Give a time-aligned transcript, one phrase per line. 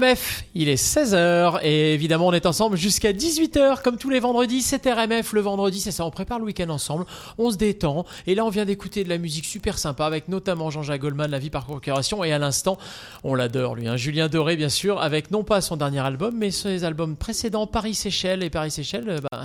[0.00, 4.62] RMF, il est 16h et évidemment on est ensemble jusqu'à 18h comme tous les vendredis.
[4.62, 7.04] C'est RMF le vendredi, c'est ça, on prépare le week-end ensemble,
[7.38, 10.70] on se détend et là on vient d'écouter de la musique super sympa avec notamment
[10.70, 12.78] Jean-Jacques Goldman, La vie par procuration et à l'instant,
[13.24, 16.50] on l'adore lui, hein, Julien Doré bien sûr, avec non pas son dernier album mais
[16.50, 19.44] ses albums précédents Paris-Séchelles et Paris-Séchelles, euh, bah,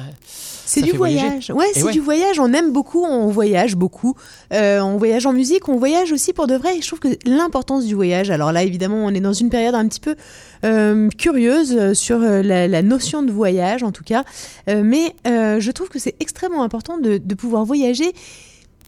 [0.65, 1.51] c'est du voyage.
[1.51, 2.39] Ouais, c'est du voyage.
[2.39, 4.15] On aime beaucoup, on voyage beaucoup.
[4.51, 6.77] Euh, on voyage en musique, on voyage aussi pour de vrai.
[6.77, 8.31] Et je trouve que l'importance du voyage.
[8.31, 10.15] Alors là, évidemment, on est dans une période un petit peu
[10.63, 14.23] euh, curieuse sur euh, la, notion de voyage, en tout cas.
[14.67, 18.11] mais je trouve que c'est extrêmement important de, pouvoir voyager.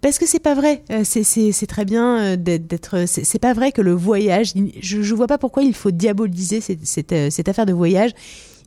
[0.02, 3.06] Parce que c'est pas vrai, c'est très bien d'être.
[3.08, 4.54] C'est pas vrai que le voyage.
[4.80, 8.12] Je, vois pas pourquoi il faut diaboliser cette affaire de voyage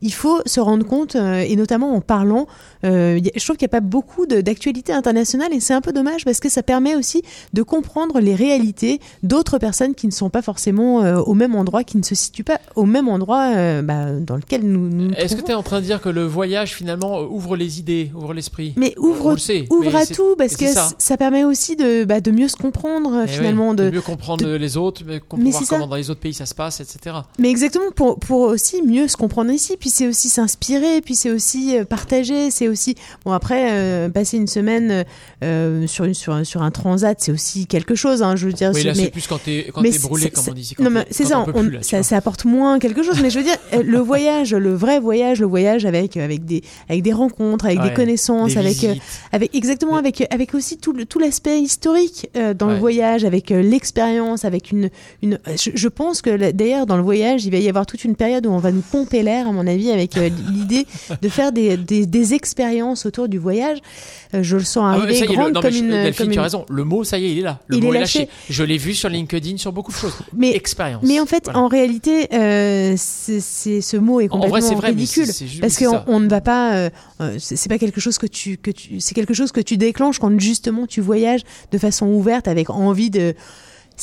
[0.02, 2.46] il faut se rendre compte, euh, et notamment en parlant,
[2.84, 6.24] euh, je trouve qu'il n'y a pas beaucoup d'actualité internationale et c'est un peu dommage
[6.24, 10.42] parce que ça permet aussi de comprendre les réalités d'autres personnes qui ne sont pas
[10.42, 14.36] forcément euh, au même endroit, qui ne se situent pas au même endroit bah, dans
[14.36, 17.20] lequel nous nous Est-ce que tu es en train de dire que le voyage finalement
[17.23, 18.73] ouvre les idées, ouvre l'esprit?
[18.76, 19.37] Mais ouvre,
[19.70, 21.16] ouvre à tout parce que ça.
[21.16, 23.74] permet aussi de, bah, de mieux se comprendre eh finalement.
[23.74, 26.80] de, mieux comprendre les autres, de comprendre comment dans les autres pays ça se passe,
[26.80, 27.16] etc.
[27.38, 29.76] Mais exactement, pour, pour aussi mieux se comprendre ici.
[29.79, 34.37] Puis c'est aussi s'inspirer, puis c'est aussi euh, partager, c'est aussi bon après euh, passer
[34.37, 35.05] une semaine
[35.43, 38.23] euh, sur une sur un, sur un transat, c'est aussi quelque chose.
[38.23, 38.73] Hein, je veux dire.
[38.74, 40.74] Oui, là c'est plus quand t'es quand es brûlé, comme on dit.
[40.79, 41.45] non, mais c'est ça,
[41.82, 43.21] ça, ça, apporte moins quelque chose.
[43.23, 47.02] mais je veux dire, le voyage, le vrai voyage, le voyage avec avec des avec
[47.02, 48.87] des rencontres, avec des connaissances, avec
[49.32, 54.71] avec exactement avec avec aussi tout tout l'aspect historique dans le voyage, avec l'expérience, avec
[54.71, 54.91] une
[55.23, 55.38] une.
[55.47, 58.47] Je, je pense que d'ailleurs dans le voyage, il va y avoir toute une période
[58.47, 60.86] où on va nous pomper l'air, à mon avis, avec l'idée
[61.23, 63.78] de faire des, des, expériences autour du voyage.
[64.34, 65.91] Euh, je le sens ah arriver grande comme une.
[65.91, 66.66] Delphine, tu as raison.
[66.69, 67.60] Le mot, ça y est, il est là.
[67.66, 68.28] Le il mot est lâché.
[68.48, 70.14] Je l'ai vu sur LinkedIn sur beaucoup de choses.
[70.32, 71.03] Mais expérience.
[71.04, 73.41] Mais en fait, en réalité, euh, c'est
[73.81, 75.28] ce mot est complètement vrai, ridicule
[75.60, 76.75] parce qu'on on ne va pas.
[76.75, 76.91] Euh,
[77.38, 79.00] c'est pas quelque chose que tu que tu.
[79.00, 81.42] C'est quelque chose que tu déclenches quand justement tu voyages
[81.72, 83.34] de façon ouverte avec envie de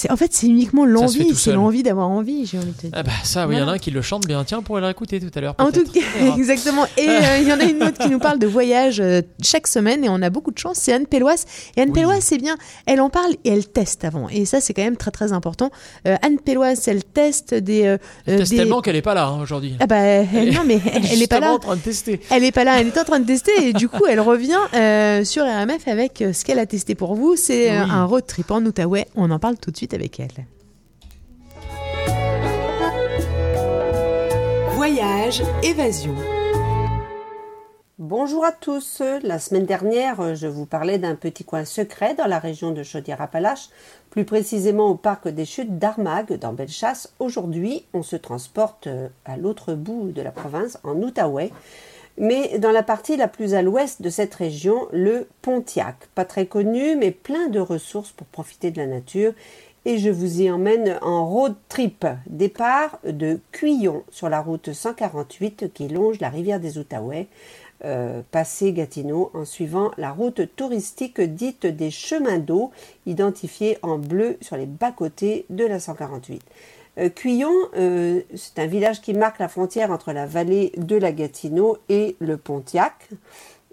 [0.09, 2.91] en fait c'est uniquement l'envie, c'est l'envie d'avoir envie, j'ai envie de te dire.
[2.93, 4.43] Ah bah ça, oui, il y en a un qui le chante bien.
[4.43, 5.55] Tiens, on pourrait l'écouter tout à l'heure.
[5.57, 5.99] En tout cas,
[6.37, 6.85] exactement.
[6.97, 9.67] Et euh, il y en a une autre qui nous parle de voyage euh, chaque
[9.67, 10.77] semaine et on a beaucoup de chance.
[10.79, 11.45] C'est Anne Pelloise.
[11.75, 12.55] Et Anne Pelloise, c'est bien.
[12.85, 14.29] Elle en parle et elle teste avant.
[14.29, 15.71] Et ça, c'est quand même très très important.
[16.07, 17.97] Euh, Anne Pelloise, elle teste des.
[18.25, 19.75] elle teste tellement qu'elle est pas là hein, aujourd'hui.
[19.79, 21.53] Ah bah non, mais elle, est pas là.
[21.53, 22.19] en train de tester.
[22.29, 22.79] Elle est pas là.
[22.79, 24.57] Elle est en train de tester et du coup, elle revient
[25.25, 27.35] sur RMF avec ce qu'elle a testé pour vous.
[27.35, 29.07] C'est un road trip en Outaouais.
[29.15, 30.45] On en parle tout de suite avec elle.
[34.75, 36.15] Voyage, évasion.
[37.99, 39.01] Bonjour à tous.
[39.23, 43.69] La semaine dernière, je vous parlais d'un petit coin secret dans la région de Chaudière-Appalaches,
[44.11, 47.11] plus précisément au parc des chutes d'Armagh dans Bellechasse.
[47.19, 48.87] Aujourd'hui, on se transporte
[49.25, 51.51] à l'autre bout de la province, en Outaouais,
[52.19, 55.95] mais dans la partie la plus à l'ouest de cette région, le Pontiac.
[56.15, 59.33] Pas très connu, mais plein de ressources pour profiter de la nature
[59.87, 62.05] et je vous y emmène en road trip.
[62.25, 67.27] Départ de Cuillon sur la route 148 qui longe la rivière des Outaouais,
[67.85, 72.71] euh, passé Gatineau en suivant la route touristique dite des chemins d'eau,
[73.05, 76.41] identifiée en bleu sur les bas-côtés de la 148.
[76.97, 81.13] Euh, Cuillon, euh, c'est un village qui marque la frontière entre la vallée de la
[81.13, 83.07] Gatineau et le Pontiac.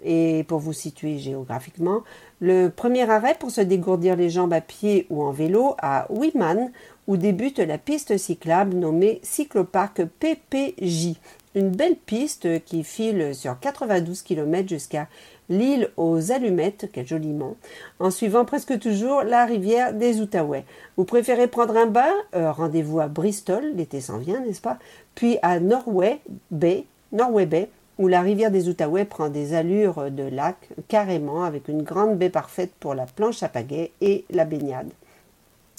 [0.03, 2.01] Et pour vous situer géographiquement,
[2.39, 6.71] le premier arrêt pour se dégourdir les jambes à pied ou en vélo à Wiman,
[7.07, 11.15] où débute la piste cyclable nommée Cycloparc PPJ.
[11.55, 15.07] Une belle piste qui file sur 92 km jusqu'à
[15.49, 17.55] l'île aux Allumettes, quel joli nom,
[17.99, 20.65] en suivant presque toujours la rivière des Outaouais.
[20.97, 24.79] Vous préférez prendre un bain euh, Rendez-vous à Bristol, l'été s'en vient, n'est-ce pas
[25.13, 26.19] Puis à Norway
[26.51, 31.67] Bay, Norway Bay, où la rivière des Outaouais prend des allures de lac carrément avec
[31.67, 34.91] une grande baie parfaite pour la planche à pagaie et la baignade.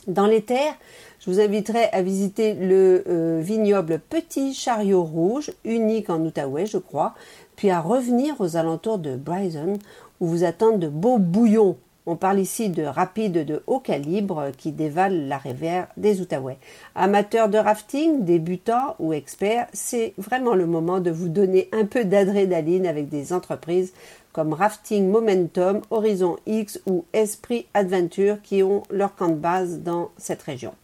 [0.07, 0.75] Dans les terres,
[1.19, 6.79] je vous inviterai à visiter le euh, vignoble Petit Chariot Rouge, unique en Outaouais, je
[6.79, 7.15] crois,
[7.57, 9.79] puis à revenir aux alentours de Bryson,
[10.21, 14.73] où vous attendent de beaux bouillons on parle ici de rapides de haut calibre qui
[14.73, 16.59] dévalent la rivière des Outaouais.
[16.95, 22.05] Amateurs de rafting, débutants ou experts, c'est vraiment le moment de vous donner un peu
[22.05, 23.93] d'adrénaline avec des entreprises
[24.33, 30.11] comme Rafting Momentum, Horizon X ou Esprit Adventure qui ont leur camp de base dans
[30.19, 30.75] cette région.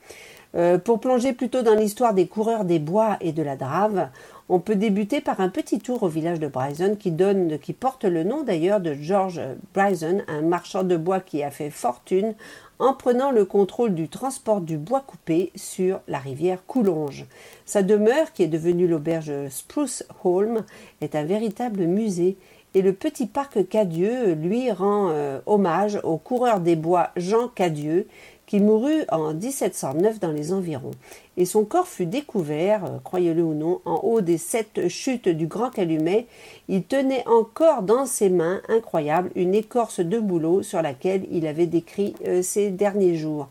[0.54, 4.08] Euh, pour plonger plutôt dans l'histoire des coureurs des bois et de la drave,
[4.48, 8.42] on peut débuter par un petit tour au village de Bryson qui, porte le nom
[8.42, 9.40] d'ailleurs de George
[9.74, 12.34] Bryson, un marchand de bois qui a fait fortune
[12.78, 17.26] en prenant le contrôle du transport du bois coupé sur la rivière Coulonge.
[17.64, 20.64] Sa demeure, qui est devenue l'auberge Spruce Holm,
[21.00, 22.36] est un véritable musée
[22.74, 28.06] et le petit parc Cadieux lui rend euh, hommage au coureur des bois Jean Cadieux
[28.46, 30.92] qui mourut en 1709 dans les environs.
[31.36, 35.46] Et son corps fut découvert, euh, croyez-le ou non, en haut des sept chutes du
[35.46, 36.26] Grand Calumet.
[36.68, 41.66] Il tenait encore dans ses mains, incroyable, une écorce de bouleau sur laquelle il avait
[41.66, 43.48] décrit euh, ses derniers jours.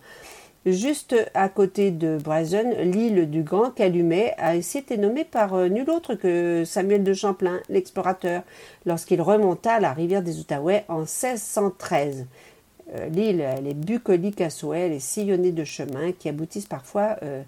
[0.68, 5.90] Juste à côté de Bryson, l'île du Grand Calumet a été nommée par euh, nul
[5.90, 8.44] autre que Samuel de Champlain, l'explorateur,
[8.86, 12.28] lorsqu'il remonta la rivière des Outaouais en 1613.
[12.96, 17.16] Euh, l'île, elle est bucolique à souhait, elle est sillonnée de chemins qui aboutissent parfois
[17.24, 17.42] euh,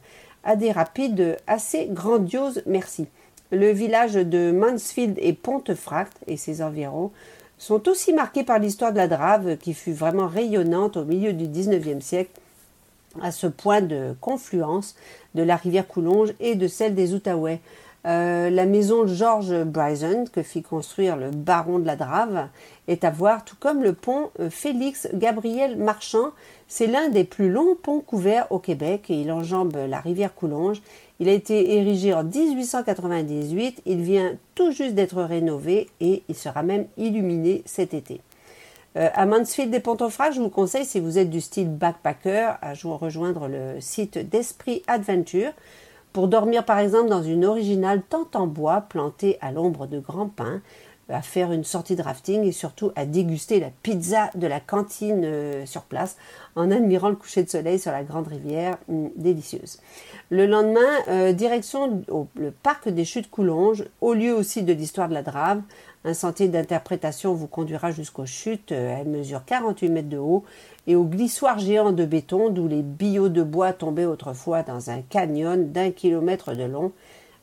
[0.43, 2.63] à des rapides assez grandioses.
[2.65, 3.07] Merci.
[3.51, 7.11] Le village de Mansfield et Pontefract et ses environs
[7.57, 11.47] sont aussi marqués par l'histoire de la Drave qui fut vraiment rayonnante au milieu du
[11.47, 12.31] XIXe siècle
[13.21, 14.95] à ce point de confluence
[15.35, 17.59] de la rivière Coulonge et de celle des Outaouais.
[18.05, 22.49] Euh, la maison George Bryson, que fit construire le baron de la Drave,
[22.89, 26.31] est à voir, tout comme le pont euh, Félix Gabriel Marchand.
[26.67, 30.81] C'est l'un des plus longs ponts couverts au Québec et il enjambe la rivière Coulonge.
[31.19, 36.63] Il a été érigé en 1898, il vient tout juste d'être rénové et il sera
[36.63, 38.19] même illuminé cet été.
[38.95, 42.73] Euh, à Mansfield des Pontefract, je vous conseille, si vous êtes du style backpacker, à
[42.73, 45.51] rejoindre le site d'Esprit Adventure
[46.13, 50.29] pour dormir par exemple dans une originale tente en bois plantée à l'ombre de grands
[50.29, 50.61] pins,
[51.09, 55.23] à faire une sortie de rafting et surtout à déguster la pizza de la cantine
[55.25, 56.17] euh, sur place
[56.55, 59.79] en admirant le coucher de soleil sur la grande rivière, hum, délicieuse.
[60.29, 60.79] Le lendemain,
[61.09, 62.03] euh, direction
[62.35, 65.61] le parc des Chutes Coulonges, au lieu aussi de l'histoire de la Drave,
[66.05, 68.71] un sentier d'interprétation vous conduira jusqu'aux chutes.
[68.71, 70.43] Euh, elle mesure 48 mètres de haut
[70.87, 75.01] et au glissoir géant de béton d'où les billots de bois tombaient autrefois dans un
[75.01, 76.91] canyon d'un kilomètre de long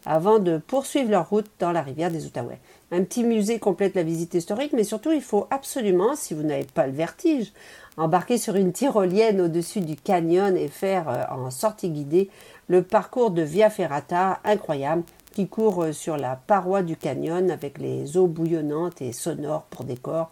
[0.07, 2.59] avant de poursuivre leur route dans la rivière des Outaouais.
[2.91, 6.65] Un petit musée complète la visite historique, mais surtout il faut absolument, si vous n'avez
[6.65, 7.53] pas le vertige,
[7.97, 12.31] embarquer sur une tyrolienne au-dessus du canyon et faire euh, en sortie guidée
[12.69, 17.79] le parcours de Via Ferrata incroyable qui court euh, sur la paroi du canyon avec
[17.79, 20.31] les eaux bouillonnantes et sonores pour décor.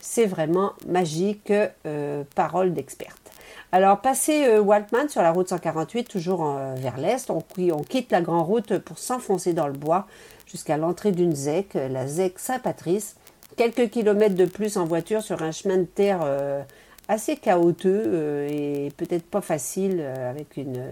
[0.00, 1.52] C'est vraiment magique,
[1.86, 3.20] euh, parole d'experte.
[3.72, 6.44] Alors, passé euh, Waltman sur la route 148, toujours
[6.76, 7.42] vers l'est, on,
[7.72, 10.06] on, quitte la grande route pour s'enfoncer dans le bois
[10.46, 13.16] jusqu'à l'entrée d'une ZEC, la ZEC Saint-Patrice.
[13.56, 16.20] Quelques kilomètres de plus en voiture sur un chemin de terre
[17.08, 20.82] assez chaotique et peut-être pas facile avec une,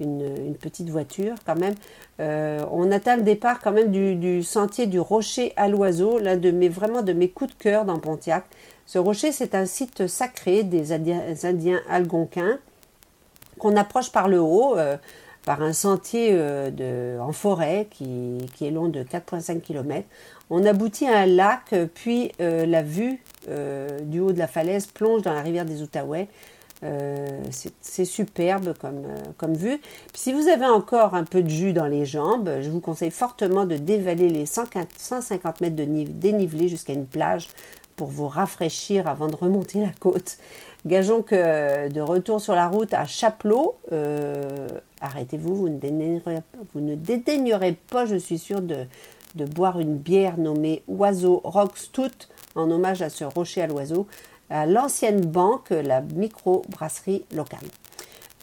[0.00, 1.74] une, petite voiture quand même.
[2.20, 6.50] Euh, on atteint le départ quand même du, sentier du Rocher à l'Oiseau, l'un de
[6.50, 8.44] mes vraiment de mes coups de cœur dans Pontiac.
[8.86, 12.58] Ce rocher, c'est un site sacré des Indiens, algonquins
[13.58, 14.98] qu'on approche par le haut, euh,
[15.46, 20.06] par un sentier euh, en forêt qui, qui, est long de 4,5 km.
[20.50, 23.22] On aboutit à un lac, puis la vue
[24.02, 26.28] du haut de la falaise plonge dans la rivière des Outaouais.
[26.82, 27.42] Euh,
[27.80, 29.80] c'est superbe comme, euh, vue.
[30.12, 33.64] si vous avez encore un peu de jus dans les jambes, je vous conseille fortement
[33.64, 37.48] de dévaler les 150 mètres de dénivelé jusqu'à une plage
[37.96, 40.38] pour vous rafraîchir avant de remonter la côte.
[40.86, 44.68] Gageons que de retour sur la route à Chapelot, euh,
[45.00, 48.86] arrêtez-vous, vous, ne dédaignerez pas, je suis sûre, de,
[49.46, 54.06] boire une bière nommée Oiseau Rockstout en hommage à ce rocher à l'oiseau
[54.50, 57.68] l'ancienne banque, la micro-brasserie locale.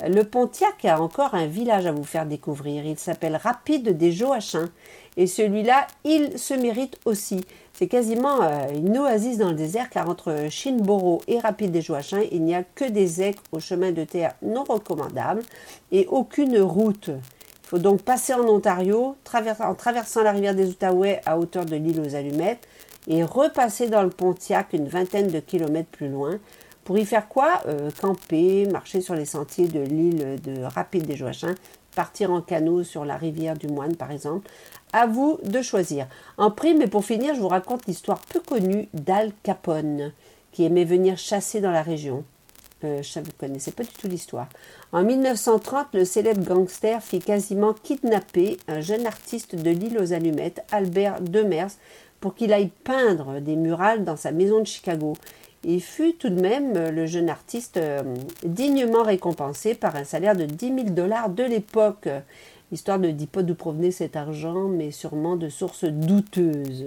[0.08, 2.86] Le Pontiac a encore un village à vous faire découvrir.
[2.86, 4.70] Il s'appelle Rapide des Joachins.
[5.16, 7.42] Et celui-là, il se mérite aussi.
[7.74, 12.24] C'est quasiment euh, une oasis dans le désert car entre Chinboro et Rapide des Joachins,
[12.32, 15.44] il n'y a que des aigues au chemin de terre non recommandables
[15.92, 17.10] et aucune route.
[17.10, 19.16] Il faut donc passer en Ontario
[19.60, 22.68] en traversant la rivière des Outaouais à hauteur de l'île aux Allumettes
[23.08, 26.40] et repasser dans le Pontiac une vingtaine de kilomètres plus loin.
[26.84, 31.16] Pour y faire quoi euh, Camper, marcher sur les sentiers de l'île de Rapide des
[31.16, 31.56] Joachins,
[31.96, 34.50] partir en canot sur la rivière du Moine par exemple.
[34.94, 36.08] À vous de choisir.
[36.38, 40.12] En prime, et pour finir, je vous raconte l'histoire peu connue d'Al Capone,
[40.52, 42.24] qui aimait venir chasser dans la région.
[42.84, 44.50] Euh, je ne connaissais pas du tout l'histoire.
[44.92, 50.66] En 1930, le célèbre gangster fit quasiment kidnapper un jeune artiste de l'île aux Allumettes,
[50.72, 51.72] Albert Demers,
[52.22, 55.14] pour qu'il aille peindre des murales dans sa maison de Chicago.
[55.64, 58.02] Il fut tout de même euh, le jeune artiste euh,
[58.44, 62.08] dignement récompensé par un salaire de 10 000 dollars de l'époque.
[62.72, 66.86] L'histoire ne dit pas d'où provenait cet argent, mais sûrement de sources douteuses.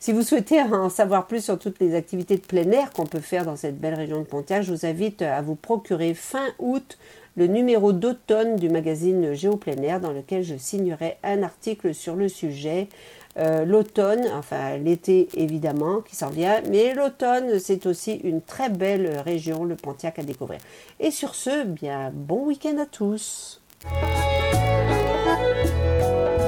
[0.00, 3.20] Si vous souhaitez en savoir plus sur toutes les activités de plein air qu'on peut
[3.20, 6.98] faire dans cette belle région de Pontiac, je vous invite à vous procurer fin août
[7.36, 12.28] le numéro d'automne du magazine Géo Plein dans lequel je signerai un article sur le
[12.28, 12.88] sujet.
[13.38, 19.20] Euh, l'automne, enfin l'été évidemment qui s'en vient, mais l'automne c'est aussi une très belle
[19.24, 20.60] région, le Pontiac à découvrir.
[21.00, 23.60] Et sur ce, bien bon week-end à tous.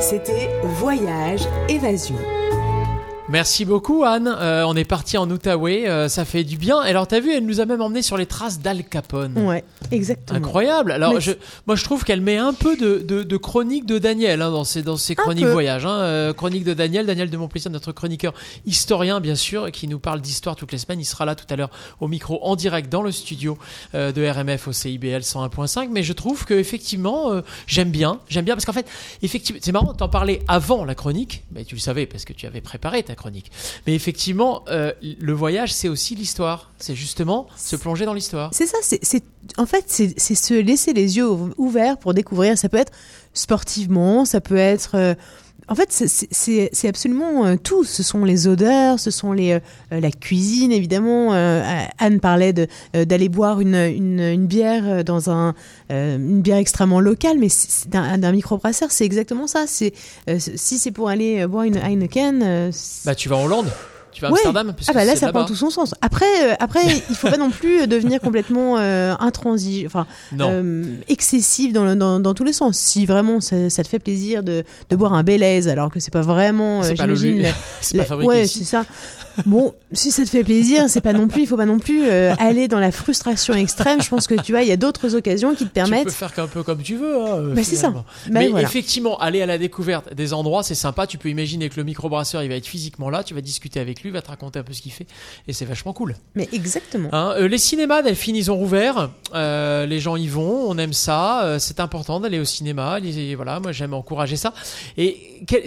[0.00, 2.43] C'était Voyage Évasion.
[3.30, 4.28] Merci beaucoup Anne.
[4.28, 6.78] Euh, on est parti en Outaouais, euh, ça fait du bien.
[6.80, 9.38] Alors t'as vu, elle nous a même emmené sur les traces d'Al Capone.
[9.38, 10.38] Ouais, exactement.
[10.38, 10.92] Incroyable.
[10.92, 11.32] Alors je,
[11.66, 14.64] moi je trouve qu'elle met un peu de, de, de chronique de Daniel hein, dans
[14.64, 15.86] ses dans ses chroniques voyage.
[15.86, 16.00] Hein.
[16.00, 18.34] Euh, chronique de Daniel, Daniel de Montplaisir, notre chroniqueur
[18.66, 21.00] historien bien sûr, qui nous parle d'histoire toutes les semaines.
[21.00, 23.56] Il sera là tout à l'heure au micro en direct dans le studio
[23.94, 25.88] de RMF au CIBL 101.5.
[25.90, 28.86] Mais je trouve que effectivement j'aime bien, j'aime bien parce qu'en fait
[29.22, 32.46] effectivement c'est marrant t'en parlais avant la chronique, mais tu le savais parce que tu
[32.46, 33.50] avais préparé chronique.
[33.86, 36.70] Mais effectivement, euh, le voyage, c'est aussi l'histoire.
[36.78, 38.50] C'est justement se plonger dans l'histoire.
[38.52, 38.78] C'est ça.
[38.82, 39.24] C'est
[39.56, 42.56] en fait, c'est se laisser les yeux ouverts pour découvrir.
[42.56, 42.92] Ça peut être
[43.32, 45.14] sportivement, ça peut être euh,
[45.68, 47.84] en fait, c'est absolument euh, tout.
[47.84, 51.32] Ce sont les odeurs, ce sont euh, la cuisine, évidemment.
[51.32, 51.62] Euh,
[51.98, 52.52] Anne parlait
[52.92, 55.54] d'aller boire une, une, bière dans un,
[55.90, 57.48] une bière extrêmement locale, mais
[57.88, 59.64] d'un microbrasseur, c'est exactement ça.
[59.66, 59.92] si
[60.78, 62.70] c'est pour aller boire une Heineken...
[63.04, 63.70] bah, tu vas en Hollande
[64.14, 65.94] tu vas à Amsterdam Ah bah là, ça prend tout son sens.
[66.00, 66.80] Après, euh, après,
[67.10, 70.06] il faut pas non plus devenir complètement euh, intransigeant, enfin
[70.40, 72.78] euh, excessif dans, dans, dans, tous les sens.
[72.78, 76.12] Si vraiment ça, ça te fait plaisir de, de, boire un Belaise, alors que c'est
[76.12, 77.06] pas vraiment, c'est pas,
[78.08, 78.84] pas ouais, c'est ça.
[79.46, 82.04] Bon, si ça te fait plaisir, c'est pas non plus, il faut pas non plus
[82.04, 84.00] euh, aller dans la frustration extrême.
[84.02, 86.00] Je pense que tu vois, il y a d'autres occasions qui te permettent.
[86.00, 87.20] Tu peux faire un peu comme tu veux.
[87.20, 87.92] Hein, bah, c'est ça.
[88.30, 91.06] Mais effectivement, aller à la découverte des endroits, c'est sympa.
[91.06, 93.24] Tu peux imaginer que le microbrasseur, il va être physiquement là.
[93.24, 95.06] Tu vas discuter avec lui, il va te raconter un peu ce qu'il fait,
[95.48, 96.14] et c'est vachement cool.
[96.34, 97.08] Mais exactement.
[97.12, 99.10] Hein, euh, les cinémas, Delphine, ils ont rouvert.
[99.34, 100.68] Euh, les gens y vont.
[100.68, 101.56] On aime ça.
[101.58, 102.98] c'est important d'aller au cinéma.
[103.36, 104.52] voilà, moi j'aime encourager ça.
[104.96, 105.16] Et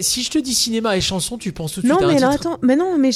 [0.00, 2.22] si je te dis cinéma et chanson, tu penses tout de suite à un mais
[2.22, 3.12] attends, mais non, mais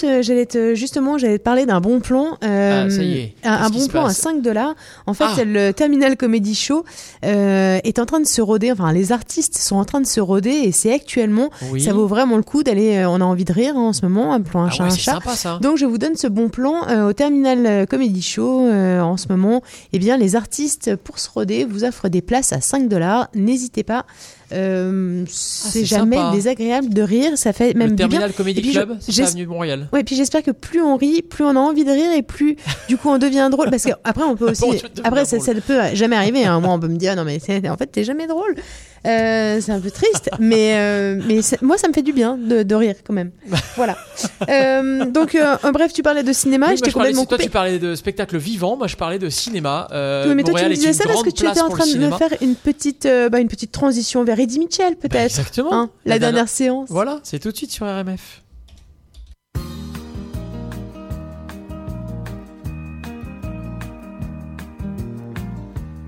[0.00, 2.36] j'allais j'allais te, justement, j'allais te parler d'un bon plan.
[2.44, 3.34] Euh, ah, ça y est.
[3.44, 4.74] Un, bon plan à 5 dollars.
[5.06, 5.44] En fait, ah.
[5.44, 6.84] le Terminal Comedy Show
[7.24, 8.72] euh, est en train de se roder.
[8.72, 12.36] Enfin, les artistes sont en train de se roder et c'est actuellement, ça vaut vraiment
[12.36, 12.96] le coup d'aller.
[12.96, 14.84] Euh, on a envie de rire hein, en ce moment, un plan un ah chat,
[14.84, 15.12] un chat.
[15.12, 15.58] Sympa, ça.
[15.60, 19.28] Donc, je vous donne ce bon plan euh, au Terminal Comedy Show euh, en ce
[19.28, 19.62] moment.
[19.92, 23.28] Eh bien, les artistes pour se roder vous offrent des places à 5 dollars.
[23.34, 24.06] N'hésitez pas.
[24.52, 29.22] Euh, ah, c'est jamais désagréable de rire, ça fait même le Terminal Comedy Club, c'est
[29.22, 29.88] avenue Montréal.
[29.92, 32.56] Ouais, puis j'espère que plus on rit, plus on a envie de rire et plus
[32.88, 33.70] du coup on devient drôle.
[33.70, 36.44] Parce qu'après on peut aussi, après ça, ça, peut jamais arriver.
[36.44, 36.60] Hein.
[36.60, 38.54] Moi on peut me dire non mais en fait t'es jamais drôle.
[39.06, 42.62] Euh, c'est un peu triste, mais euh, mais moi ça me fait du bien de,
[42.62, 43.30] de rire quand même.
[43.76, 43.96] Voilà.
[44.48, 47.78] Euh, donc euh, bref, tu parlais de cinéma, oui, je t'ai complètement Toi tu parlais
[47.78, 49.88] de spectacle vivant, moi je parlais de cinéma.
[50.26, 52.10] oui, mais toi tu me disais ça parce que tu étais en train de me
[52.12, 55.38] faire une petite bah, une petite transition vers Eddie Mitchell bah, peut-être.
[55.38, 55.72] exactement.
[55.72, 56.88] Hein, la, dernière, séance.
[56.90, 58.42] Voilà, c'est tout de suite sur RMF.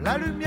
[0.03, 0.38] La lumière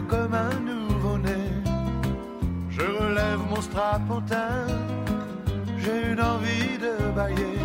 [0.00, 1.44] comme un nouveau-né.
[2.70, 4.66] Je relève mon strapontin,
[5.78, 7.58] j'ai une envie de bailler.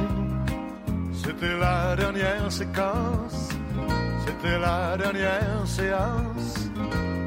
[1.13, 3.49] C'était la dernière séquence,
[4.25, 6.69] c'était la dernière séance,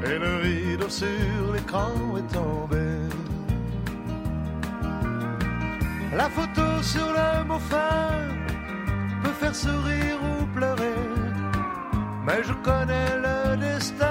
[0.03, 2.87] et le rideau sur l'écran est tombé.
[6.15, 8.11] La photo sur le mot fin
[9.23, 11.01] peut faire sourire ou pleurer,
[12.25, 14.10] mais je connais le destin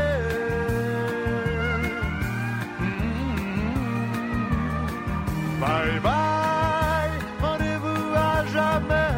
[5.61, 9.13] Bye bye, rendez-vous à jamais,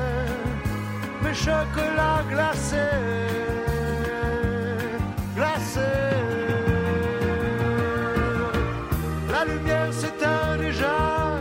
[1.23, 2.99] mes chocolats glacés,
[5.37, 5.79] glacés.
[9.31, 11.39] La lumière s'éteint déjà,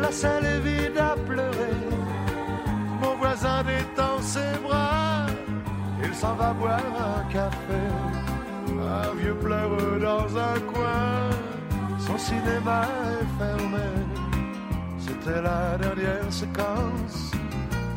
[0.00, 1.82] la salle est vide à pleurer.
[3.02, 5.26] Mon voisin détend ses bras,
[6.02, 6.80] il s'en va boire
[7.18, 7.82] un café.
[8.70, 11.28] Un vieux pleure dans un coin,
[11.98, 12.84] son cinéma
[13.20, 14.05] est fermé.
[15.26, 17.32] C'était la dernière séquence,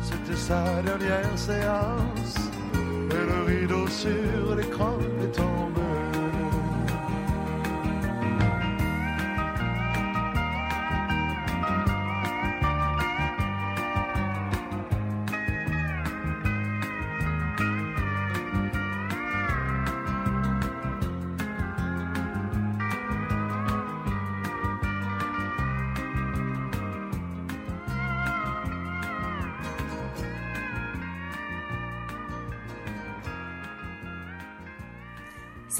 [0.02, 2.34] c'était sa dernière séance.
[2.74, 5.79] Et le rideau sur l'écran est tombé.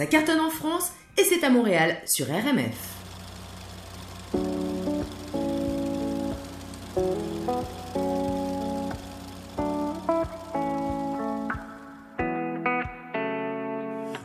[0.01, 2.73] Ça cartonne en France et c'est à Montréal sur RMF.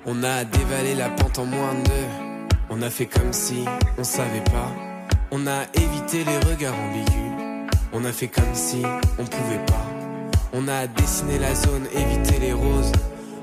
[0.06, 1.90] On a dévalé la pente en moins de.
[2.70, 3.66] On a fait comme si
[3.98, 4.72] on savait pas.
[5.32, 7.68] On a évité les regards ambigus.
[7.92, 8.82] On a fait comme si
[9.20, 9.86] on pouvait pas.
[10.54, 12.94] On a dessiné la zone, évité les roses.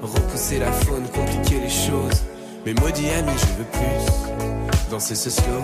[0.03, 2.23] Repousser la faune, compliquer les choses.
[2.67, 5.63] Mais maudit ami, je veux plus danser ce slow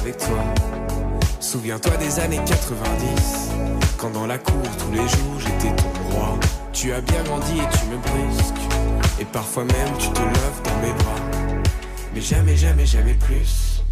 [0.00, 0.44] avec toi.
[1.40, 3.50] Souviens-toi des années 90,
[3.98, 6.38] quand dans la cour tous les jours j'étais ton roi.
[6.72, 8.54] Tu as bien grandi et tu me brusques,
[9.20, 11.20] et parfois même tu te lèves dans mes bras.
[12.14, 13.82] Mais jamais, jamais, jamais plus,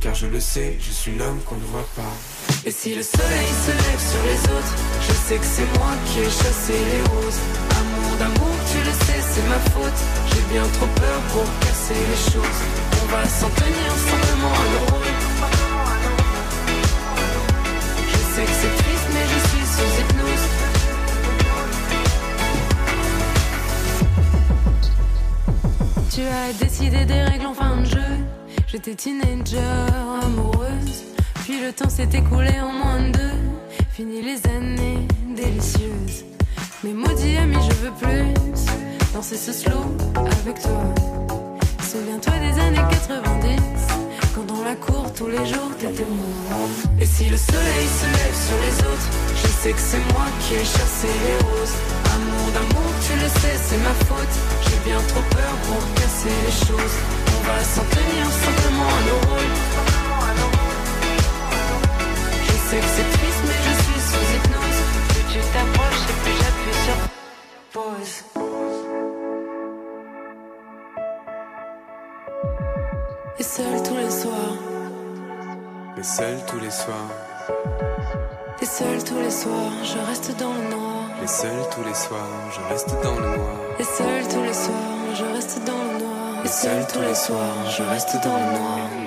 [0.00, 2.64] car je le sais, je suis l'homme qu'on ne voit pas.
[2.64, 6.20] Et si le soleil se lève sur les autres, je sais que c'est moi qui
[6.20, 7.71] ai chassé les roses.
[8.24, 10.00] Tu le sais, c'est ma faute.
[10.28, 12.60] J'ai bien trop peur pour casser les choses.
[13.02, 15.02] On va s'en tenir simplement à nos.
[18.06, 20.46] Je sais que c'est triste, mais je suis sous hypnose.
[26.14, 28.12] Tu as décidé des règles en fin de jeu.
[28.68, 29.58] J'étais teenager,
[30.22, 31.04] amoureuse.
[31.42, 33.40] Puis le temps s'est écoulé en moins de deux.
[33.90, 36.31] Fini les années délicieuses.
[36.84, 38.34] Mais maudit ami, je veux plus
[39.14, 39.84] danser ce slow
[40.42, 40.82] avec toi.
[41.78, 43.62] Souviens-toi des années 90,
[44.34, 46.66] quand dans la cour tous les jours t'étais moi.
[47.00, 50.54] Et si le soleil se lève sur les autres, je sais que c'est moi qui
[50.54, 51.76] ai chassé les roses.
[52.14, 54.34] Amour d'amour, tu le sais, c'est ma faute.
[54.66, 56.96] J'ai bien trop peur pour casser les choses.
[57.30, 59.54] On va s'en tenir simplement à nos rôles.
[62.42, 64.80] Je sais que c'est triste, mais je suis sous hypnose.
[65.10, 65.91] Plus tu t'approches
[67.72, 68.24] pause.
[73.38, 74.56] Et seul tous les soirs,
[75.96, 77.10] Mais seul tous les soirs,
[78.60, 81.04] et seul tous les soirs, je reste dans le noir.
[81.20, 83.56] mais seul tous les soirs, je reste dans le noir.
[83.78, 86.44] Et seul tous les soirs, je reste dans le noir.
[86.44, 89.01] Et seul tous les soirs, je reste dans le noir.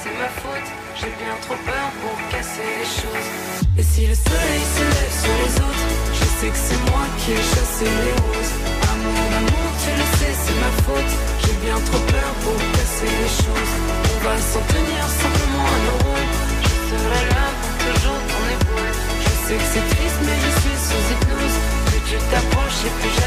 [0.00, 0.68] C'est ma faute.
[0.96, 3.28] J'ai bien trop peur pour casser les choses.
[3.76, 5.86] Et si le soleil se lève sur les autres,
[6.18, 8.54] je sais que c'est moi qui ai chassé les roses.
[8.92, 11.12] Amour d'amour, tu le sais, c'est ma faute.
[11.42, 13.72] J'ai bien trop peur pour casser les choses.
[14.14, 16.32] On va s'en tenir simplement à nos rôles.
[16.62, 18.92] Je serai là pour toujours ton épaule.
[19.24, 21.56] Je sais que c'est triste, mais je suis sous hypnose.
[21.88, 23.21] Plus tu t'approches et plus j'appuie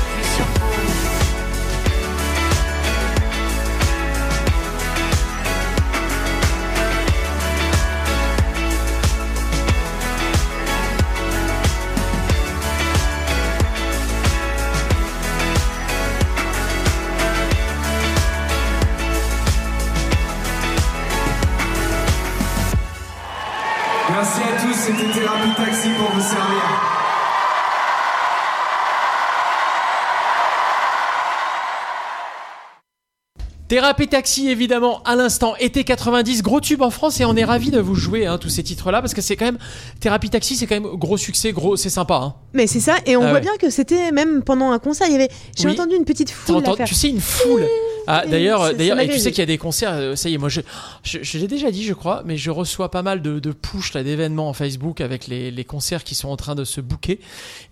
[33.75, 37.71] Thérapie Taxi, évidemment, à l'instant, été 90, gros tube en France, et on est ravis
[37.71, 39.57] de vous jouer hein, tous ces titres-là, parce que c'est quand même.
[39.99, 42.15] Thérapie Taxi, c'est quand même gros succès, gros, c'est sympa.
[42.15, 42.35] Hein.
[42.53, 45.11] Mais c'est ça, et on ah voit bien que c'était même pendant un concert, il
[45.11, 45.29] y avait.
[45.57, 46.63] J'ai entendu une petite foule.
[46.85, 47.67] tu sais, une foule.
[48.07, 50.37] Ah, d'ailleurs, d'ailleurs, et tu sais qu'il y a des concerts, euh, ça y est,
[50.37, 50.61] moi, je,
[51.03, 54.47] je, l'ai déjà dit, je crois, mais je reçois pas mal de, de push d'événements
[54.47, 57.19] en Facebook avec les, les, concerts qui sont en train de se booker,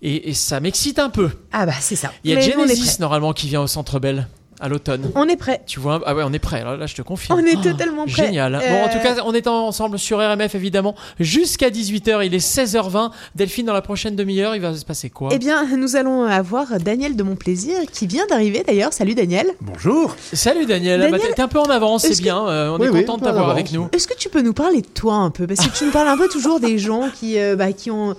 [0.02, 1.30] et, et ça m'excite un peu.
[1.52, 2.12] Ah bah c'est ça.
[2.24, 4.26] Il y a Genesis normalement qui vient au Centre Bell
[4.60, 5.10] à l'automne.
[5.14, 5.62] On est prêt.
[5.66, 6.62] Tu vois, ah ouais, on est prêt.
[6.62, 7.40] Là, je te confirme.
[7.40, 8.26] On est totalement prêt.
[8.26, 8.52] Génial.
[8.52, 12.24] Bon, en tout cas, on est ensemble sur RMF évidemment jusqu'à 18h.
[12.24, 13.10] Il est 16h20.
[13.34, 15.30] Delphine, dans la prochaine demi-heure, il va se passer quoi?
[15.32, 18.92] Eh bien, nous allons avoir Daniel de Mon Plaisir qui vient d'arriver d'ailleurs.
[18.92, 19.46] Salut Daniel.
[19.60, 20.14] Bonjour.
[20.32, 21.10] Salut Daniel.
[21.10, 22.46] Bah, T'es un peu en avance, c'est bien.
[22.48, 23.88] Euh, on est content de t'avoir avec nous.
[23.92, 25.46] Est-ce que tu peux nous parler de toi un peu?
[25.46, 28.14] Parce que tu nous parles un peu toujours des gens qui, euh, bah, qui ont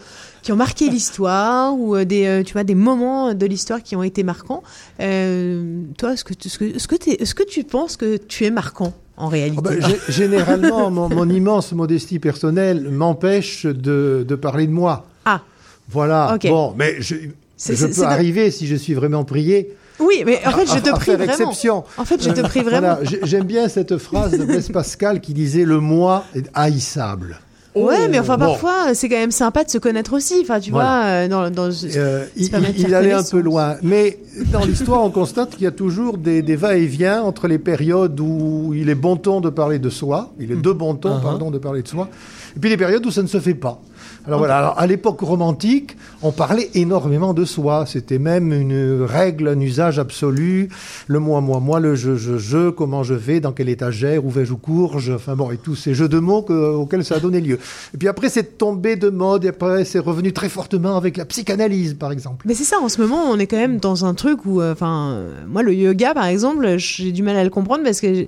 [0.45, 3.95] qui ont marqué l'histoire ou euh, des, euh, tu vois, des moments de l'histoire qui
[3.95, 4.61] ont été marquants.
[5.01, 8.51] Euh, toi, est-ce que, est-ce que, est-ce que, est-ce que tu penses que tu es
[8.51, 9.57] marquant en réalité?
[9.57, 15.07] Oh, bah, Généralement, mon, immense modestie personnelle m'empêche de, de, parler de moi.
[15.25, 15.41] Ah.
[15.89, 16.37] Voilà.
[16.43, 17.15] Bon, mais je,
[17.57, 19.75] je peux arriver si je suis vraiment prié.
[19.99, 21.33] Oui, mais en fait, je te prie vraiment.
[21.33, 21.83] Exception.
[21.97, 22.97] En fait, je te prie vraiment.
[23.23, 27.39] J'aime bien cette phrase de Blaise Pascal qui disait le moi est haïssable
[27.75, 30.35] ouais, mais enfin, parfois, c'est quand même sympa de se connaître aussi.
[30.41, 33.75] Enfin, tu vois, euh, dans, dans euh, il, allait un peu loin.
[33.81, 34.19] Mais
[34.51, 38.73] dans l'histoire, on constate qu'il y a toujours des, des va-et-vient entre les périodes où
[38.75, 41.21] il est bon ton de parler de soi, il est de bon ton, uh-huh.
[41.21, 42.09] pardon, de parler de soi,
[42.55, 43.81] et puis les périodes où ça ne se fait pas.
[44.27, 47.85] Alors voilà, alors, à l'époque romantique, on parlait énormément de soi.
[47.85, 50.69] C'était même une règle, un usage absolu.
[51.05, 54.31] Le moi, moi, moi, le je, je, je, comment je vais, dans quelle étagère, où
[54.31, 57.39] vais-je ou courge, enfin bon, et tous ces jeux de mots auxquels ça a donné
[57.39, 57.59] lieu.
[57.93, 61.25] Et puis après, c'est tombé de mode, et après, c'est revenu très fortement avec la
[61.25, 62.45] psychanalyse, par exemple.
[62.47, 64.73] Mais c'est ça, en ce moment, on est quand même dans un truc où, euh,
[64.73, 68.25] enfin, moi, le yoga, par exemple, j'ai du mal à le comprendre parce que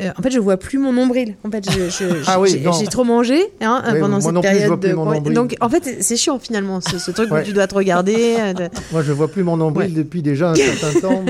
[0.00, 1.36] euh, en fait, je vois plus mon nombril.
[1.44, 1.64] En fait,
[2.26, 4.80] ah j'ai trop mangé hein, pendant cette période.
[4.80, 5.32] de...
[5.32, 8.36] Donc, en fait, c'est chiant finalement, ce, truc où tu dois te regarder.
[8.38, 11.24] Euh, Moi, je vois plus mon nombril depuis déjà un certain temps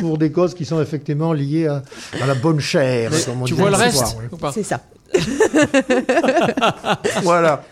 [0.00, 1.82] pour des causes qui sont effectivement liées à,
[2.26, 3.10] la bonne chair.
[3.44, 4.16] tu vois le reste
[4.54, 4.80] C'est ça.
[7.22, 7.62] voilà.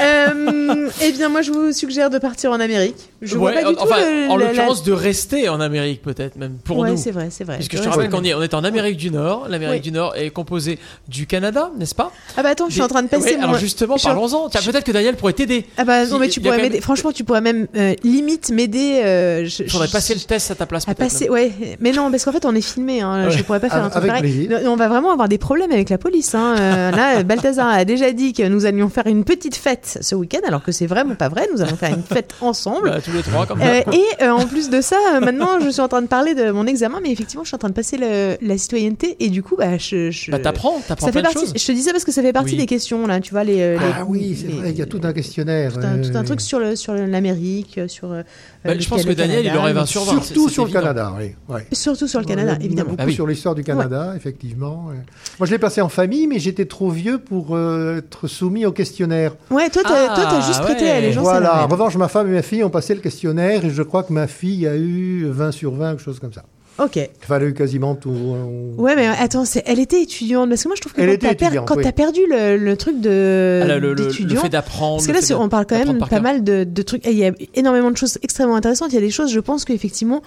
[0.00, 3.10] Euh, eh bien, moi, je vous suggère de partir en Amérique.
[3.20, 6.90] Je vois pas du enfin, en l'occurrence, de rester en Amérique, peut-être même pour ouais,
[6.90, 6.96] nous.
[6.96, 7.56] c'est vrai, c'est vrai.
[7.56, 9.46] Puisque je te rappelle qu'on est, on est en Amérique du Nord.
[9.48, 10.78] L'Amérique du Nord est composée
[11.08, 12.12] du Canada, n'est-ce pas?
[12.36, 13.36] Ah bah attends, je suis en train de passer.
[13.36, 13.44] mon...
[13.44, 14.48] Alors justement, parlons-en.
[14.48, 15.66] Peut-être que Daniel pourrait t'aider.
[15.76, 16.80] Ah bah non, mais tu pourrais m'aider.
[16.80, 19.00] Franchement, tu pourrais même euh, limite m'aider.
[19.04, 20.86] Euh, je, faudrait passer le test à ta place.
[20.88, 21.52] À passer, ouais.
[21.80, 23.00] Mais non, parce qu'en fait, on est filmé.
[23.00, 23.30] Hein.
[23.30, 24.48] Je pourrais pas faire un truc pareil.
[24.66, 26.34] On va vraiment avoir des problèmes avec la police.
[26.34, 26.56] Hein.
[26.58, 30.40] Euh, là, Balthazar a déjà dit que nous allions faire une petite fête ce week-end,
[30.46, 31.48] alors que c'est vraiment pas vrai.
[31.52, 33.00] Nous allons faire une fête ensemble.
[33.08, 35.80] Tous les trois, comme euh, et euh, en plus de ça, euh, maintenant, je suis
[35.80, 37.96] en train de parler de mon examen, mais effectivement, je suis en train de passer
[37.96, 40.10] la citoyenneté et du coup, bah, je.
[40.10, 42.34] je bah, t'apprends, t'apprends ça fait partie, Je te dis ça parce que ça fait
[42.34, 43.44] partie des questions, là, tu vois.
[43.44, 45.72] Les, ah oui, c'est vrai, il y a tout un questionnaire.
[45.72, 48.08] Tout un, tout un truc sur l'Amérique, sur.
[48.08, 50.22] Bah, je pense que Daniel, il aurait 20 sur 20.
[50.22, 51.60] Surtout sur le Canada, oui.
[51.72, 52.90] Surtout sur le Canada, évidemment.
[52.90, 54.90] Beaucoup ah sur l'histoire du Canada, effectivement.
[55.38, 59.34] Moi, je l'ai passé en famille, mais j'étais trop vieux pour être soumis au questionnaire.
[59.50, 61.22] Ouais, toi, t'as ah, juste prêté à les gens.
[61.22, 64.02] Voilà, en revanche, ma femme et ma fille ont passé le questionnaire et je crois
[64.02, 66.44] que ma fille a eu 20 sur 20, quelque chose comme ça.
[66.78, 66.96] Ok.
[66.96, 68.36] Il fallait quasiment tout.
[68.76, 70.48] Ouais, mais attends, elle était étudiante.
[70.48, 73.60] Parce que moi, je trouve que quand tu as, perdu le, truc de.
[73.64, 75.04] Ah, le, le, fait d'apprendre.
[75.04, 77.04] Parce que là, on parle quand même pas mal de, de trucs.
[77.04, 78.92] Il y a énormément de choses extrêmement intéressantes.
[78.92, 80.22] Il y a des choses, je pense qu'effectivement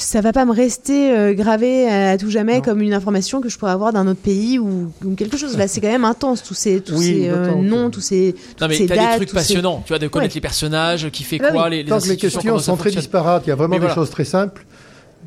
[0.00, 3.58] ça va pas me rester euh, gravé à, tout jamais comme une information que je
[3.58, 5.56] pourrais avoir d'un autre pays ou, quelque chose.
[5.56, 8.34] Là, c'est quand même intense, tous ces, tous ces euh, noms, tous ces.
[8.60, 11.50] Non, mais t'as des trucs passionnants, tu vois, de connaître les personnages, qui fait bah
[11.50, 13.90] quoi, les, les Tant que les questions sont très disparates, il y a vraiment des
[13.90, 14.64] choses très simples.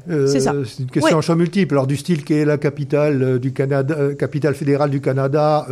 [0.10, 0.54] Euh, c'est ça.
[0.65, 1.73] C'est une question en choix multiple.
[1.73, 5.67] Alors, du style qui est la capitale du Canada, capitale fédérale du Canada,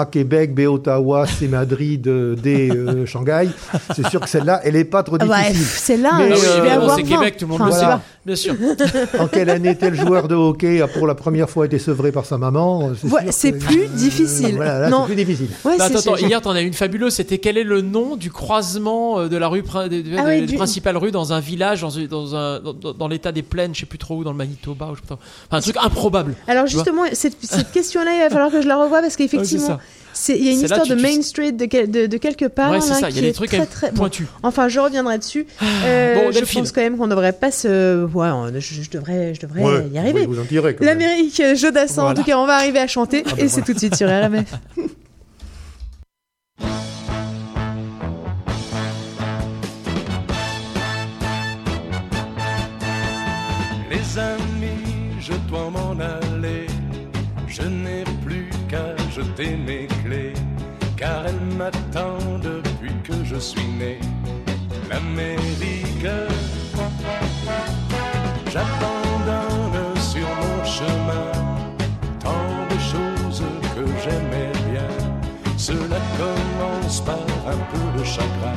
[0.00, 3.48] a Québec, B Ottawa, C Madrid, D euh, Shanghai.
[3.94, 5.52] C'est sûr que celle-là, elle n'est pas trop difficile.
[5.52, 7.86] Ouais, celle-là, je euh, vais avoir C'est Québec, tout le monde le sait.
[8.26, 8.56] Bien sûr.
[9.20, 12.26] en quelle année tel joueur de hockey a pour la première fois été sevré par
[12.26, 12.90] sa maman
[13.30, 14.56] C'est plus difficile.
[14.56, 15.48] Voilà, c'est plus difficile.
[15.64, 17.14] Ouais, bah, attends, attends, hier, t'en as une fabuleuse.
[17.14, 19.86] C'était quel est le nom du croisement euh, de la rue ah
[20.56, 23.98] principale rue dans un village, dans, dans, un, dans, l'état des plaines, je sais plus
[23.98, 24.88] trop où, dans le Manitoba.
[24.90, 25.18] Ou je sais pas.
[25.46, 26.34] Enfin, un truc improbable.
[26.48, 29.78] Alors justement, cette, cette question-là, il va falloir que je la revoie parce qu'effectivement,
[30.28, 32.70] il y a une histoire de Main Street de, de, quelque part.
[32.70, 33.10] Ouais, c'est ça.
[33.10, 34.26] Il y a des trucs très, très pointus.
[34.42, 35.46] Enfin, je reviendrai dessus.
[35.60, 38.04] Ah, euh, je pense quand même qu'on devrait pas se.
[38.04, 38.28] Ouais,
[38.60, 40.26] je, devrais, je devrais y arriver.
[40.80, 42.04] L'Amérique, Jodassin.
[42.04, 43.24] En tout cas, on va arriver à chanter.
[43.26, 44.52] Ah, ben et c'est tout de suite sur RMF.
[53.90, 54.86] Les amis
[55.26, 56.66] je dois m'en aller.
[57.48, 58.04] Je n'ai
[59.44, 60.32] mes clés,
[60.96, 63.98] car elle m'attend depuis que je suis né.
[64.88, 66.08] L'Amérique,
[68.50, 71.32] j'abandonne sur mon chemin
[72.20, 73.42] tant de choses
[73.74, 74.88] que j'aimais bien.
[75.58, 78.56] Cela commence par un peu de chagrin.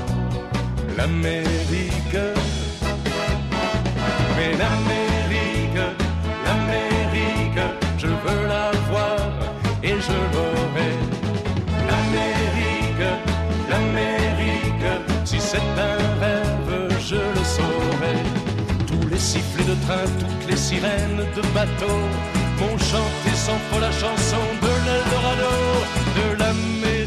[0.95, 2.21] L'Amérique,
[4.37, 5.81] mais l'Amérique,
[6.45, 7.63] l'Amérique,
[7.97, 8.48] je veux
[15.77, 18.17] un rêve, je le saurai.
[18.87, 21.99] Tous les sifflets de train, toutes les sirènes de bateau
[22.59, 25.55] m'ont chanté sans fois la chanson de l'Eldorado,
[26.17, 26.98] de l'Amérique.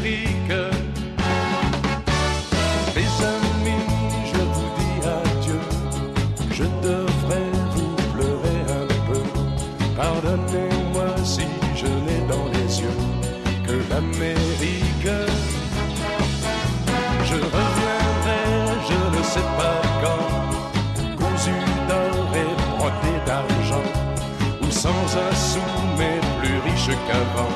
[24.83, 25.67] Sans un sou,
[25.97, 27.55] mais plus riche qu'avant,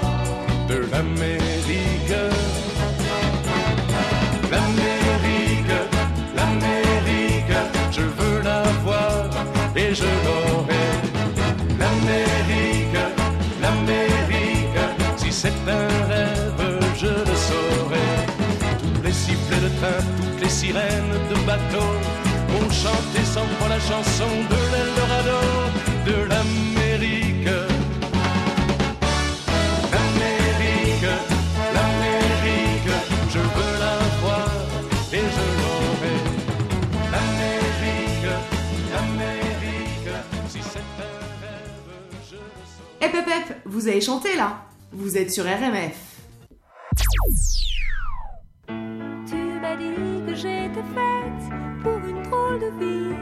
[0.70, 2.16] de l'Amérique.
[4.54, 5.76] L'Amérique,
[6.38, 7.58] l'Amérique,
[7.98, 9.26] je veux la voir
[9.76, 10.88] et je l'aurai.
[11.82, 13.02] L'Amérique,
[13.64, 14.84] l'Amérique,
[15.18, 16.64] si c'est un rêve,
[17.02, 18.10] je le saurai.
[18.82, 21.90] Tous les sifflets de train, toutes les sirènes de bateau
[22.58, 25.40] ont chanté sans fois la chanson de l'Eldorado,
[26.10, 26.77] de l'Amérique.
[43.66, 45.98] Vous avez chanté là Vous êtes sur RMF.
[48.68, 51.44] Tu m'as dit que j'étais faite
[51.82, 53.16] pour une drôle de vie.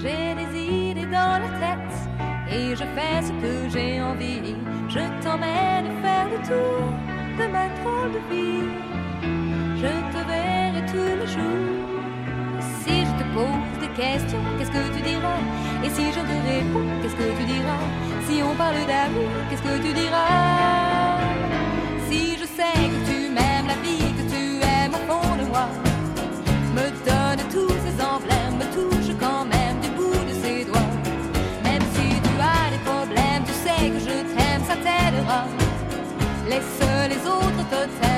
[0.00, 1.94] J'ai des idées dans la tête
[2.50, 4.54] et je fais ce que j'ai envie.
[4.88, 6.92] Je t'emmène faire le tour
[7.38, 8.68] de ma drôle de vie.
[9.76, 11.77] Je te verrai tous les jours.
[13.98, 15.40] Te questions, qu'est-ce que tu diras?
[15.84, 17.82] Et si je te réponds, qu'est-ce que tu diras?
[18.28, 21.18] Si on parle d'amour, qu'est-ce que tu diras?
[22.08, 25.66] Si je sais que tu m'aimes la vie, que tu aimes au fond de moi,
[26.76, 30.92] me donne tous ces emblèmes, me touche quand même du bout de ses doigts.
[31.64, 35.42] Même si tu as des problèmes, tu sais que je t'aime, ça t'aidera.
[36.48, 36.80] Laisse
[37.12, 38.17] les autres totems, tes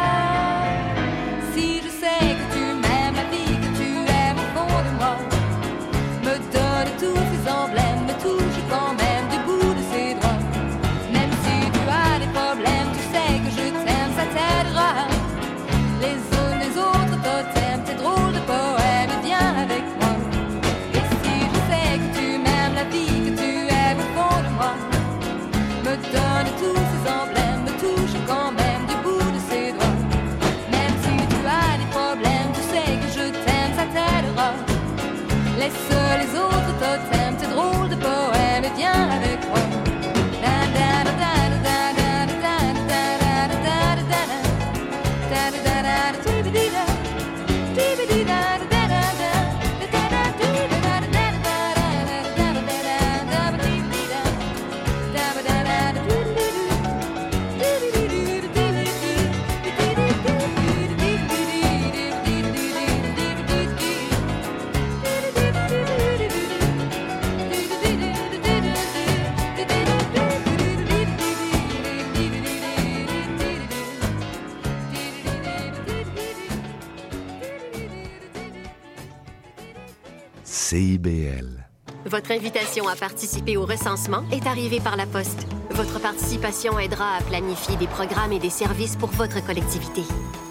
[82.05, 85.47] Votre invitation à participer au recensement est arrivée par la poste.
[85.71, 90.03] Votre participation aidera à planifier des programmes et des services pour votre collectivité.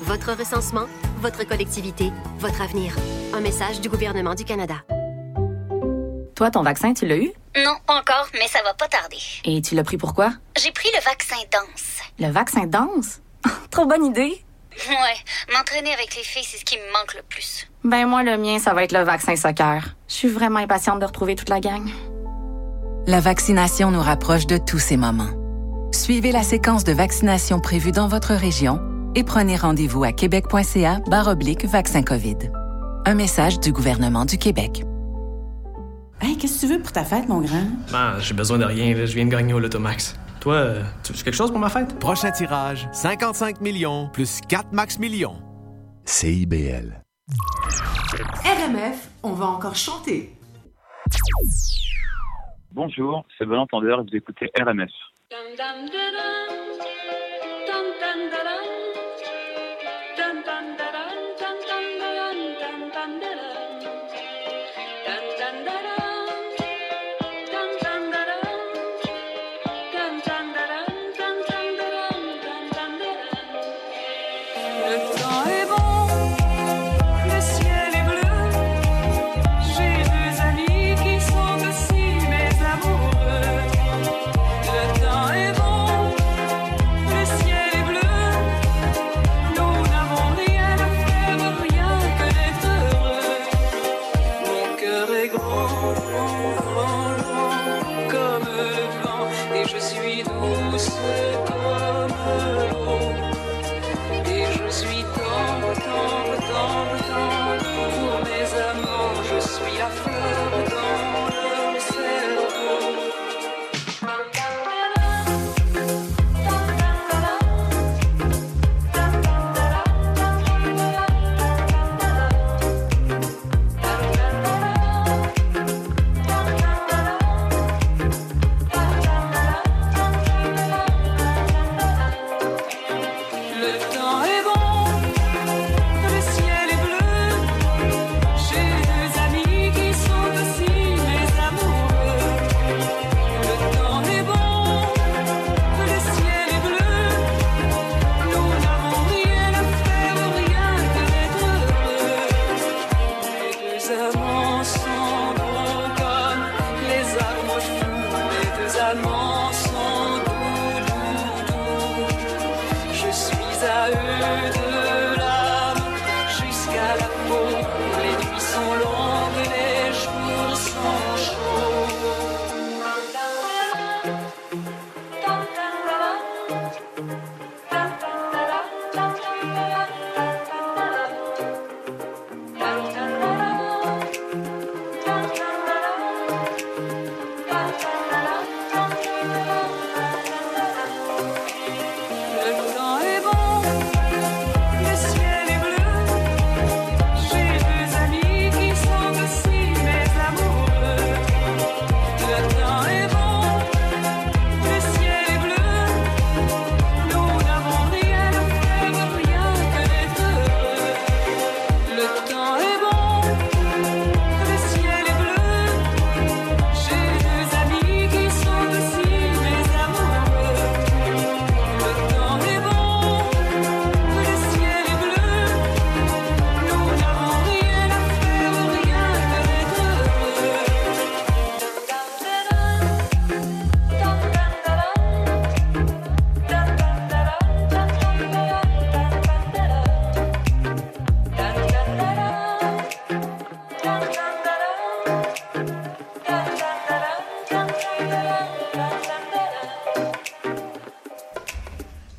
[0.03, 0.87] Votre recensement,
[1.19, 2.97] votre collectivité, votre avenir.
[3.33, 4.75] Un message du gouvernement du Canada.
[6.35, 7.33] Toi, ton vaccin, tu l'as eu?
[7.57, 9.19] Non, pas encore, mais ça va pas tarder.
[9.45, 10.33] Et tu l'as pris pourquoi?
[10.59, 12.01] J'ai pris le vaccin danse.
[12.19, 13.21] Le vaccin danse?
[13.71, 14.43] Trop bonne idée.
[14.89, 17.70] Ouais, m'entraîner avec les filles, c'est ce qui me manque le plus.
[17.83, 19.97] Ben moi, le mien, ça va être le vaccin soccer.
[20.07, 21.89] Je suis vraiment impatiente de retrouver toute la gang.
[23.07, 25.31] La vaccination nous rapproche de tous ces moments.
[25.93, 28.81] Suivez la séquence de vaccination prévue dans votre région
[29.15, 32.37] et prenez rendez-vous à québec.ca oblique vaccin COVID.
[33.07, 34.85] Un message du gouvernement du Québec.
[36.21, 37.65] Hey, qu'est-ce que tu veux pour ta fête, mon grand?
[37.91, 40.17] Ben, j'ai besoin de rien, je viens de gagner au Lotomax.
[40.41, 41.99] Toi, tu veux quelque chose pour ma fête?
[41.99, 45.37] Prochain tirage, 55 millions plus 4 max millions.
[46.05, 47.00] CIBL.
[48.45, 50.31] RMF, on va encore chanter.
[52.73, 54.91] Bonjour, c'est Bon Entendeur, vous écoutez RMF.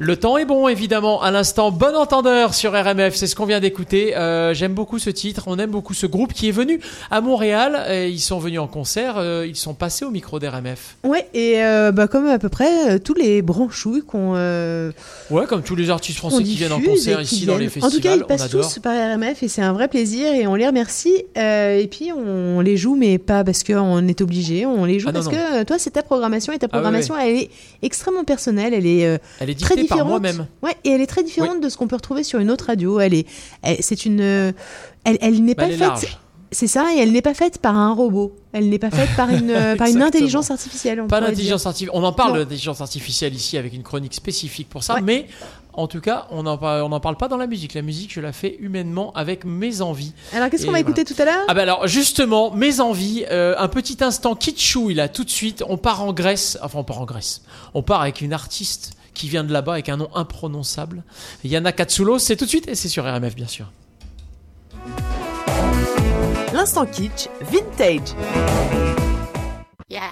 [0.04, 1.22] Le temps est bon, évidemment.
[1.22, 3.14] À l'instant, bon entendeur sur RMF.
[3.14, 4.18] C'est ce qu'on vient d'écouter.
[4.18, 5.44] Euh, j'aime beaucoup ce titre.
[5.46, 6.80] On aime beaucoup ce groupe qui est venu
[7.12, 7.86] à Montréal.
[7.88, 9.20] Et ils sont venus en concert.
[9.20, 10.96] Euh, ils sont passés au micro d'RMF.
[11.04, 14.34] Ouais, et euh, bah, comme à peu près tous les branchouilles qu'on.
[15.30, 17.92] Ouais, comme tous les artistes français qui viennent en concert ici dans les festivals.
[17.92, 20.56] En tout cas, ils passent tous par RMF et c'est un vrai plaisir et on
[20.56, 21.26] les remercie.
[21.36, 24.66] et puis, on les joue, mais pas parce qu'on est obligé.
[24.66, 27.36] On les joue ah, parce que toi, c'est ta programmation et ta ah, programmation, elle
[27.36, 27.50] est
[27.84, 28.74] extrêmement personnelle.
[28.74, 30.48] Elle est, elle est très moi-même.
[30.62, 33.00] Ouais, et elle est très différente de ce qu'on peut retrouver sur une autre radio.
[33.00, 33.28] Elle est,
[33.82, 36.18] c'est une, elle, elle n'est bah, pas faite.
[36.54, 38.36] C'est ça, et elle n'est pas faite par un robot.
[38.52, 41.02] Elle n'est pas faite par une, par une intelligence artificielle.
[41.08, 41.96] pas d'intelligence artificielle.
[41.98, 45.28] On en parle d'intelligence artificielle ici avec une chronique spécifique pour ça, mais
[45.74, 47.74] En tout cas, on n'en on en parle pas dans la musique.
[47.74, 50.12] La musique, je la fais humainement avec mes envies.
[50.34, 51.46] Alors, qu'est-ce qu'on va écouter tout à l'heure?
[51.48, 55.30] Ah ben alors, justement, mes envies, euh, un petit instant kitschou, il a tout de
[55.30, 55.64] suite.
[55.70, 57.44] On part en Grèce, enfin on part en Grèce.
[57.74, 61.04] On part avec une artiste qui vient de là-bas avec un nom imprononçable.
[61.44, 63.72] Yana Katsulo, c'est tout de suite et c'est sur RMF bien sûr.
[66.54, 68.16] L'instant kitsch, vintage.
[69.90, 70.12] Yeah.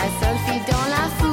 [0.00, 1.29] la seule fille dans la foule.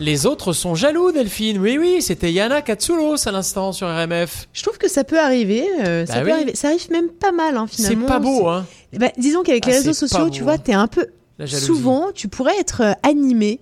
[0.00, 1.58] Les autres sont jaloux, Delphine.
[1.58, 4.48] Oui, oui, c'était Yana Katsulos à l'instant sur RMF.
[4.52, 5.64] Je trouve que ça peut arriver.
[5.84, 6.54] Euh, ça, bah peut arriver.
[6.56, 8.06] ça arrive même pas mal, hein, finalement.
[8.06, 8.66] C'est pas beau, hein.
[8.98, 11.06] Bah, disons qu'avec les ah, réseaux sociaux, tu vois, t'es un peu.
[11.46, 13.60] Souvent, tu pourrais être euh, animé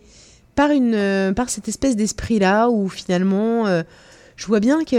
[0.55, 3.66] par, une, euh, par cette espèce d'esprit-là où finalement.
[4.35, 4.97] je vois bien que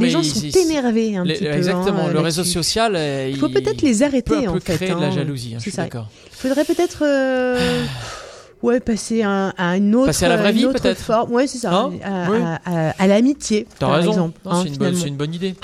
[0.00, 1.50] les gens sont énervés un petit peu.
[1.50, 2.96] Exactement, hein, le réseau social.
[3.28, 4.76] il faut peut-être les arrêter peut en fait.
[4.76, 6.08] créer de la jalousie, hein, je suis d'accord.
[6.30, 7.02] Il faudrait peut-être.
[8.62, 11.00] Ouais, passer à, à une autre, passer à la vraie vie, peut-être.
[11.00, 11.32] Forme.
[11.32, 11.72] Ouais, c'est ça.
[11.72, 13.66] Hein à, à, l'amitié.
[13.78, 14.10] T'as raison.
[14.10, 15.54] Exemple, hein, c'est, une bonne, une bonne, idée.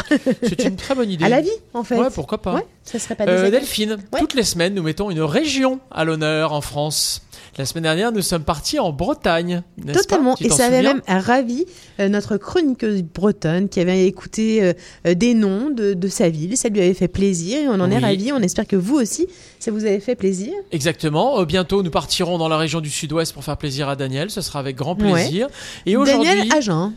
[0.42, 1.24] c'est une très bonne idée.
[1.24, 1.98] À la vie, en fait.
[1.98, 2.54] Ouais, pourquoi pas.
[2.54, 6.52] Ouais, ça serait pas euh, Delphine, toutes les semaines, nous mettons une région à l'honneur
[6.52, 7.22] en France.
[7.58, 9.62] La semaine dernière, nous sommes partis en Bretagne.
[9.92, 10.36] Totalement.
[10.40, 11.64] Et ça avait même ravi
[12.00, 14.72] euh, notre chroniqueuse bretonne qui avait écouté euh,
[15.06, 16.56] euh, des noms de, sa ville.
[16.58, 18.30] Ça lui avait fait plaisir et on en est ravis.
[18.32, 19.26] On espère que vous aussi,
[19.58, 20.52] ça vous avait fait plaisir.
[20.70, 21.42] Exactement.
[21.44, 24.30] bientôt, nous partirons dans la région du sud-ouest pour faire plaisir à Daniel.
[24.30, 25.48] Ce sera avec grand plaisir.
[25.86, 26.28] Et aujourd'hui.
[26.28, 26.92] Daniel Agen.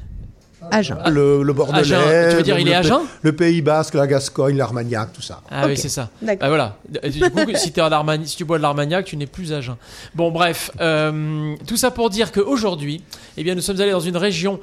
[0.71, 0.97] Agen.
[1.07, 1.79] Le, le Bordelais.
[1.79, 2.29] Agen.
[2.29, 5.41] Tu veux dire, il est Agen Le Pays Basque, la Gascogne, l'Armagnac, tout ça.
[5.49, 6.09] Ah oui, c'est ça.
[6.21, 6.77] Bah, voilà.
[6.89, 9.75] Du coup, si, es si tu bois de l'Armagnac, tu n'es plus Agen.
[10.15, 10.71] Bon, bref.
[10.79, 13.03] Euh, tout ça pour dire qu'aujourd'hui,
[13.37, 14.59] eh bien, nous sommes allés dans une région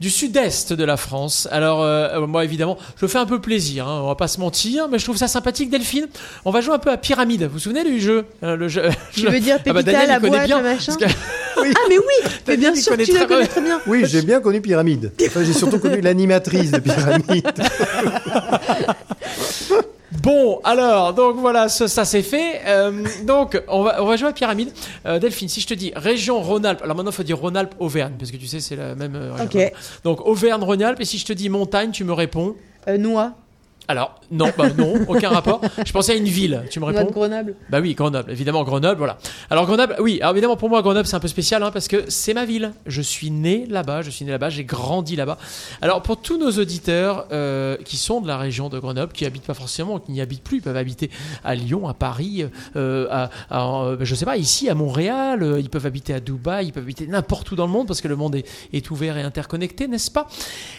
[0.00, 1.46] du sud-est de la France.
[1.50, 4.88] Alors, euh, moi, évidemment, je fais un peu plaisir, hein, on va pas se mentir,
[4.88, 6.08] mais je trouve ça sympathique, Delphine.
[6.44, 7.44] On va jouer un peu à Pyramide.
[7.44, 8.82] Vous vous souvenez du jeu euh, le jeu,
[9.16, 11.06] Je veux dire Pépita, ah bah Daniel, la boîte, bien, machin oui.
[11.76, 13.80] Ah, mais oui Mais bien sûr que tu le connais très bien.
[13.86, 15.12] Oui, j'ai bien connu Pyramide.
[15.40, 17.50] Enfin, j'ai surtout connu l'animatrice de Pyramide.
[20.22, 22.60] Bon, alors, donc voilà, ça, ça c'est fait.
[22.66, 24.70] Euh, donc, on va, on va jouer à Pyramide.
[25.06, 28.30] Euh, Delphine, si je te dis région Rhône-Alpes, alors maintenant il faut dire Rhône-Alpes-Auvergne, parce
[28.30, 29.60] que tu sais, c'est la même euh, région.
[29.60, 29.72] Ok.
[30.04, 32.54] Donc, Auvergne-Rhône-Alpes, et si je te dis montagne, tu me réponds
[32.98, 33.32] Noix.
[33.90, 35.60] Alors, non, bah non, aucun rapport.
[35.84, 37.10] Je pensais à une ville, tu me réponds?
[37.10, 37.56] Grenoble.
[37.70, 39.18] Bah oui, Grenoble, évidemment, Grenoble, voilà.
[39.50, 42.04] Alors, Grenoble, oui, alors évidemment, pour moi, Grenoble, c'est un peu spécial, hein, parce que
[42.06, 42.70] c'est ma ville.
[42.86, 45.38] Je suis né là-bas, je suis né là-bas, j'ai grandi là-bas.
[45.82, 49.42] Alors, pour tous nos auditeurs euh, qui sont de la région de Grenoble, qui habitent
[49.42, 51.10] pas forcément, qui n'y habitent plus, ils peuvent habiter
[51.42, 52.44] à Lyon, à Paris,
[52.76, 56.66] euh, à, à, je sais pas, ici, à Montréal, euh, ils peuvent habiter à Dubaï,
[56.66, 59.16] ils peuvent habiter n'importe où dans le monde, parce que le monde est, est ouvert
[59.16, 60.28] et interconnecté, n'est-ce pas?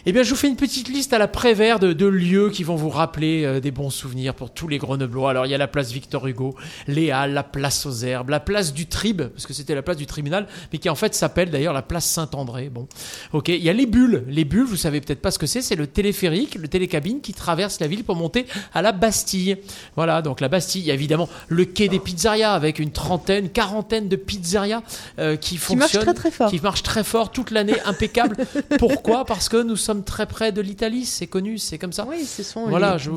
[0.05, 2.63] Eh bien, je vous fais une petite liste à la prévère de, de lieux qui
[2.63, 5.31] vont vous rappeler euh, des bons souvenirs pour tous les Grenoblois.
[5.31, 6.55] Alors il y a la place Victor Hugo,
[6.87, 9.97] les Halles, la place aux Herbes, la place du Trib, parce que c'était la place
[9.97, 12.69] du tribunal, mais qui en fait s'appelle d'ailleurs la place Saint-André.
[12.69, 12.87] Bon,
[13.33, 13.49] ok.
[13.49, 14.23] Il y a les bulles.
[14.27, 15.61] Les bulles, vous savez peut-être pas ce que c'est.
[15.61, 19.57] C'est le téléphérique, le télécabine qui traverse la ville pour monter à la Bastille.
[19.95, 20.81] Voilà, donc la Bastille.
[20.81, 24.81] Il y a évidemment le quai des pizzerias avec une trentaine, quarantaine de pizzerias
[25.19, 28.37] euh, qui, fonctionnent, qui marchent très très fort, qui marchent très fort toute l'année, impeccable.
[28.79, 29.25] Pourquoi?
[29.25, 31.05] Parce que nous sommes très près de l'Italie.
[31.05, 32.05] C'est connu, c'est comme ça.
[32.07, 33.11] Oui, ce sont voilà, les je.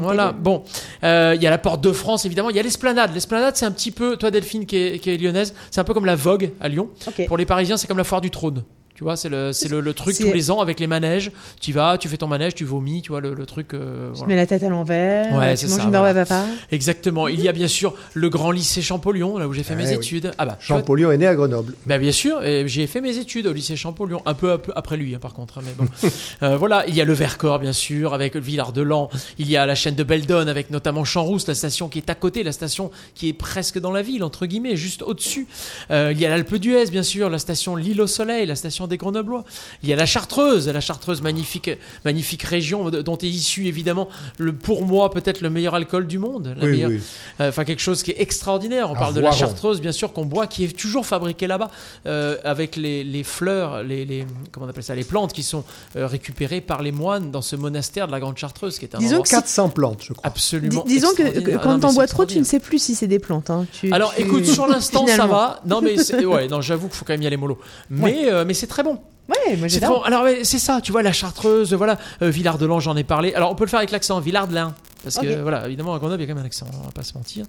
[0.00, 0.62] Voilà, bon.
[1.04, 2.50] Euh, il y a la porte de France, évidemment.
[2.50, 3.12] Il y a l'esplanade.
[3.14, 5.94] L'esplanade, c'est un petit peu, toi Delphine qui est, qui est lyonnaise, c'est un peu
[5.94, 6.88] comme la Vogue à Lyon.
[7.26, 8.62] Pour les Parisiens, c'est comme la foire du trône.
[8.98, 11.30] Tu vois, c'est le, c'est le, truc tous les ans avec les manèges.
[11.60, 13.72] Tu vas, tu fais ton manège, tu vomis, tu vois, le, truc.
[13.72, 16.46] Euh, tu mets la tête à l'envers, ouais, tu manges une barbe à papa.
[16.72, 17.28] Exactement.
[17.28, 20.32] Il y a bien sûr le grand lycée Champollion, là où j'ai fait mes études.
[20.36, 21.74] Ah bah, Champollion est né à Grenoble.
[21.86, 25.14] Bah bien sûr, et j'ai fait mes études au lycée Champollion, un peu, après lui,
[25.14, 25.58] hein, par contre.
[25.58, 25.88] Hein, mais bon.
[26.42, 29.10] euh, voilà, il y a le Vercors, bien sûr, avec le Villard de Lans.
[29.38, 32.16] Il y a la chaîne de Beldon, avec notamment Champs-Rousse, la station qui est à
[32.16, 35.46] côté, la station qui est presque dans la ville, entre guillemets, juste au-dessus.
[35.92, 38.87] Euh, il y a l'Alpe d'Huez, bien sûr, la station L'île au Soleil, la station
[38.88, 39.44] des Grenoblois.
[39.82, 41.70] Il y a la Chartreuse, la Chartreuse, magnifique,
[42.04, 44.08] magnifique région dont est issu évidemment,
[44.38, 46.54] le, pour moi, peut-être le meilleur alcool du monde.
[46.58, 47.00] La oui, oui.
[47.40, 48.90] Euh, enfin, quelque chose qui est extraordinaire.
[48.90, 51.70] On parle de la Chartreuse, bien sûr, qu'on boit, qui est toujours fabriquée là-bas,
[52.06, 55.64] euh, avec les, les fleurs, les, les, comment on appelle ça, les plantes qui sont
[55.96, 58.98] euh, récupérées par les moines dans ce monastère de la Grande Chartreuse, qui est un
[58.98, 60.26] disons 400 plantes, je crois.
[60.26, 60.84] Absolument.
[60.86, 63.50] disons que, quand t'en bois trop, tu ne sais plus si c'est des plantes.
[63.50, 63.66] Hein.
[63.72, 64.22] Tu, Alors, tu...
[64.22, 65.60] écoute, sur l'instant, ça va.
[65.66, 67.58] Non, mais ouais, non, j'avoue qu'il faut quand même y aller mollo.
[67.90, 68.98] Mais, mais c'est très bon.
[69.28, 72.80] Ouais, moi j'ai Alors c'est ça, tu vois la Chartreuse, voilà euh, Villard de Lans,
[72.80, 73.34] j'en ai parlé.
[73.34, 74.72] Alors on peut le faire avec l'accent Villard de Lans.
[75.02, 76.92] Parce que, voilà, évidemment, à Grenoble, il y a quand même un accent, on va
[76.92, 77.46] pas se mentir.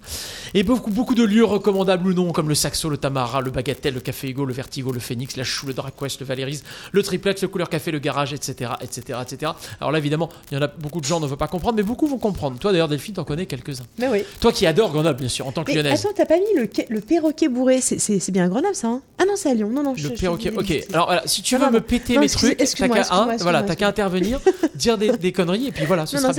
[0.54, 3.94] Et beaucoup, beaucoup de lieux recommandables ou non, comme le Saxo, le Tamara, le Bagatelle,
[3.94, 7.42] le Café Hugo, le Vertigo, le Phoenix, la Chou, le Draquest, le Valéris, le Triplex,
[7.42, 9.52] le Couleur Café, le Garage, etc., etc., etc.
[9.80, 11.82] Alors là, évidemment, il y en a beaucoup de gens ne veulent pas comprendre, mais
[11.82, 12.58] beaucoup vont comprendre.
[12.58, 13.86] Toi, d'ailleurs, Delphine, t'en connais quelques-uns.
[13.98, 14.24] Mais oui.
[14.40, 16.00] Toi qui adores Grenoble, bien sûr, en tant que mais lyonnaise.
[16.00, 19.02] Attends, t'as pas mis le, le perroquet bourré C'est bien Grenoble, ça hein?
[19.18, 19.70] Ah non, c'est à Lyon.
[19.70, 20.86] Non, non, Le perroquet, ok.
[20.92, 24.40] Alors voilà, si tu veux me péter mes trucs, t'as qu'à voilà, qu'à intervenir,
[24.74, 26.32] dire des, des, conneries, et puis voilà, ce sera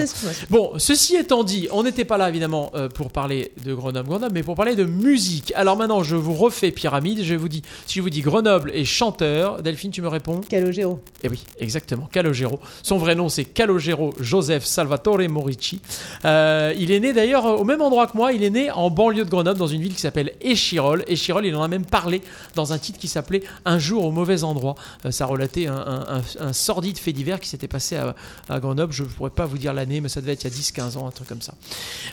[0.49, 4.33] Bon, ceci étant dit, on n'était pas là évidemment euh, pour parler de Grenoble, Grenoble,
[4.33, 5.53] mais pour parler de musique.
[5.55, 7.23] Alors maintenant, je vous refais Pyramide.
[7.23, 10.99] Je vous dis, si je vous dis Grenoble et chanteur, Delphine, tu me réponds Calogero.
[11.23, 12.59] Eh oui, exactement, Calogero.
[12.83, 15.81] Son vrai nom, c'est Calogero Joseph Salvatore Morici.
[16.25, 18.33] Euh, il est né d'ailleurs au même endroit que moi.
[18.33, 21.03] Il est né en banlieue de Grenoble, dans une ville qui s'appelle Échirol.
[21.07, 22.21] Échirol, il en a même parlé
[22.55, 24.75] dans un titre qui s'appelait Un jour au mauvais endroit.
[25.05, 28.15] Euh, ça relatait un, un, un, sordide fait divers qui s'était passé à,
[28.49, 28.93] à, Grenoble.
[28.93, 30.90] Je ne pourrais pas vous dire l'année, mais ça devait être il y a 10-15
[30.97, 31.53] ans, un truc comme ça.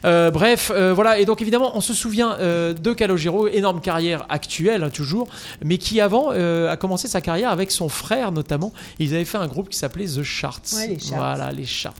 [0.04, 1.18] Euh, bref, euh, voilà.
[1.18, 5.28] Et donc évidemment, on se souvient euh, de Calogero, énorme carrière actuelle hein, toujours,
[5.64, 8.72] mais qui avant a commencé sa carrière avec son frère notamment.
[8.98, 10.60] Ils avaient fait un groupe qui s'appelait The Charts.
[10.74, 11.18] Ouais, les charts.
[11.18, 11.94] Voilà, les Charts.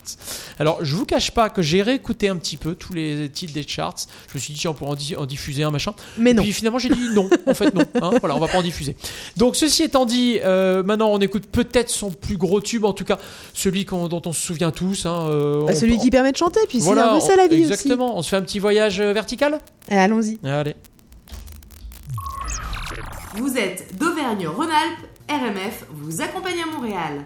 [0.58, 3.66] Alors je vous cache pas que j'ai réécouté un petit peu tous les titres des
[3.66, 4.06] Charts.
[4.28, 5.94] Je me suis dit tiens, on pourrait en, en, diffuser un machin.
[6.18, 6.42] Mais non.
[6.42, 7.28] Puis finalement j'ai dit non.
[7.46, 7.84] En fait non.
[8.00, 8.96] Hein, voilà, on va pas en diffuser.
[9.36, 13.18] Donc ceci étant dit, maintenant on écoute peut-être son plus gros tube, en tout cas
[13.54, 15.06] celui dont on se souvient tous.
[15.06, 15.28] Hein,
[15.66, 17.62] bah, celui on, qui permet de chanter c'est un peu ça la vie exactement.
[17.62, 19.54] Exactement, on se fait un petit voyage euh, vertical
[19.92, 20.38] euh, Allons-y.
[20.44, 20.74] Ah, allez.
[23.36, 27.24] Vous êtes d'Auvergne-Rhône-Alpes, RMF vous accompagne à Montréal.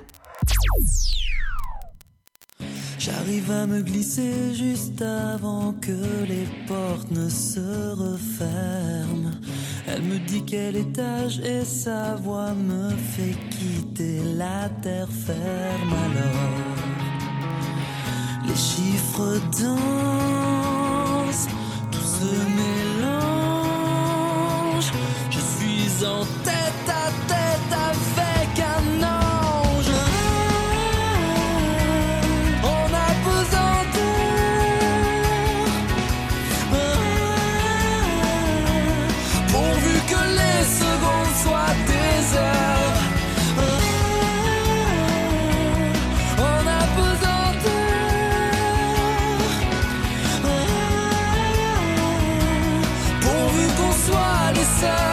[2.99, 7.59] J'arrive à me glisser juste avant que les portes ne se
[7.95, 9.33] referment.
[9.89, 17.02] Elle me dit quel étage et sa voix me fait quitter la terre ferme alors
[18.53, 21.49] les chiffres dansent,
[21.91, 23.33] tout se mélange.
[25.31, 29.12] Je suis en tête à tête avec un homme.
[54.85, 55.12] answer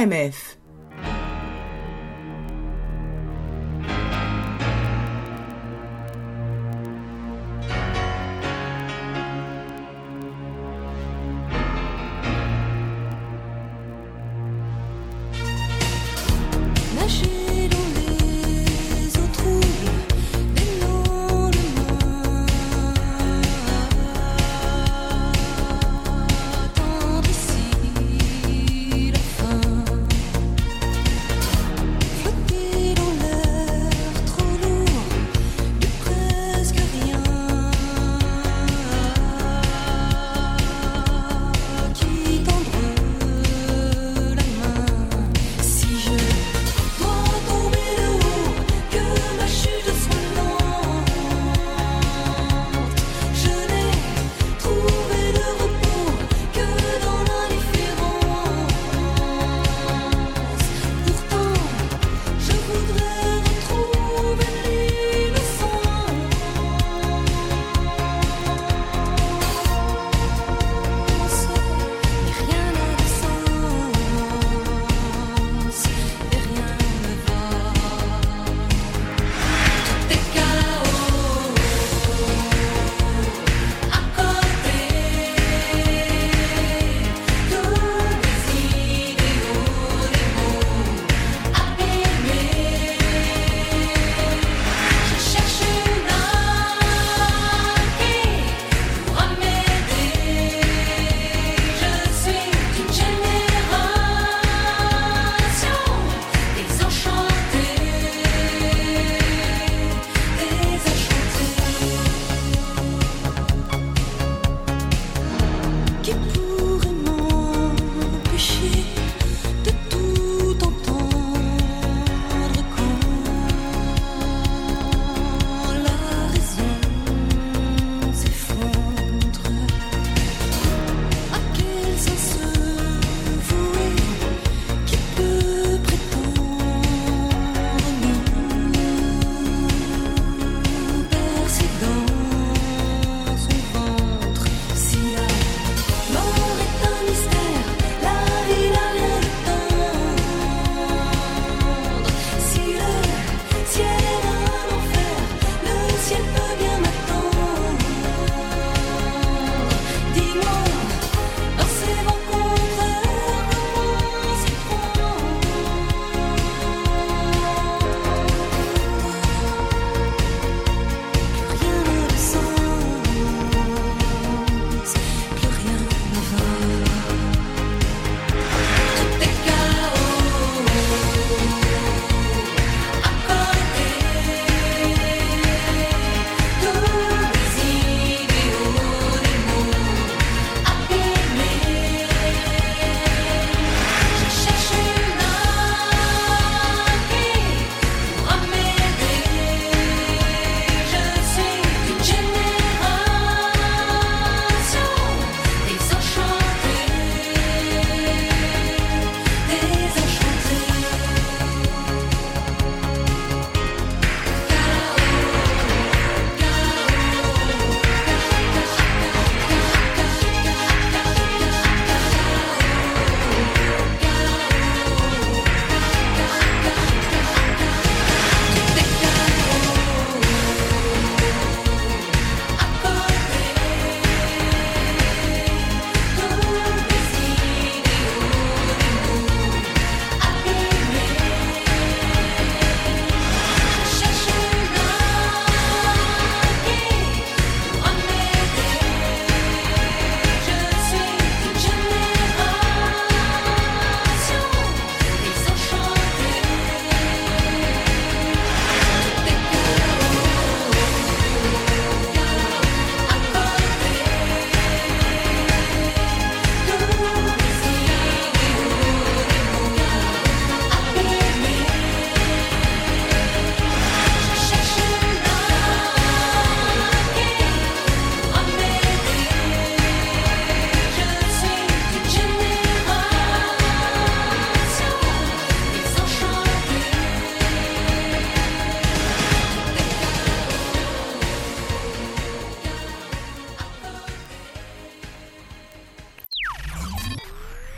[0.00, 0.59] RMF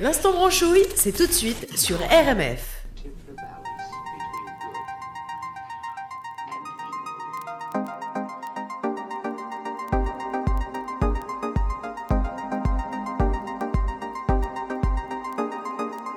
[0.03, 2.83] L'instant branchouille, c'est tout de suite sur RMF.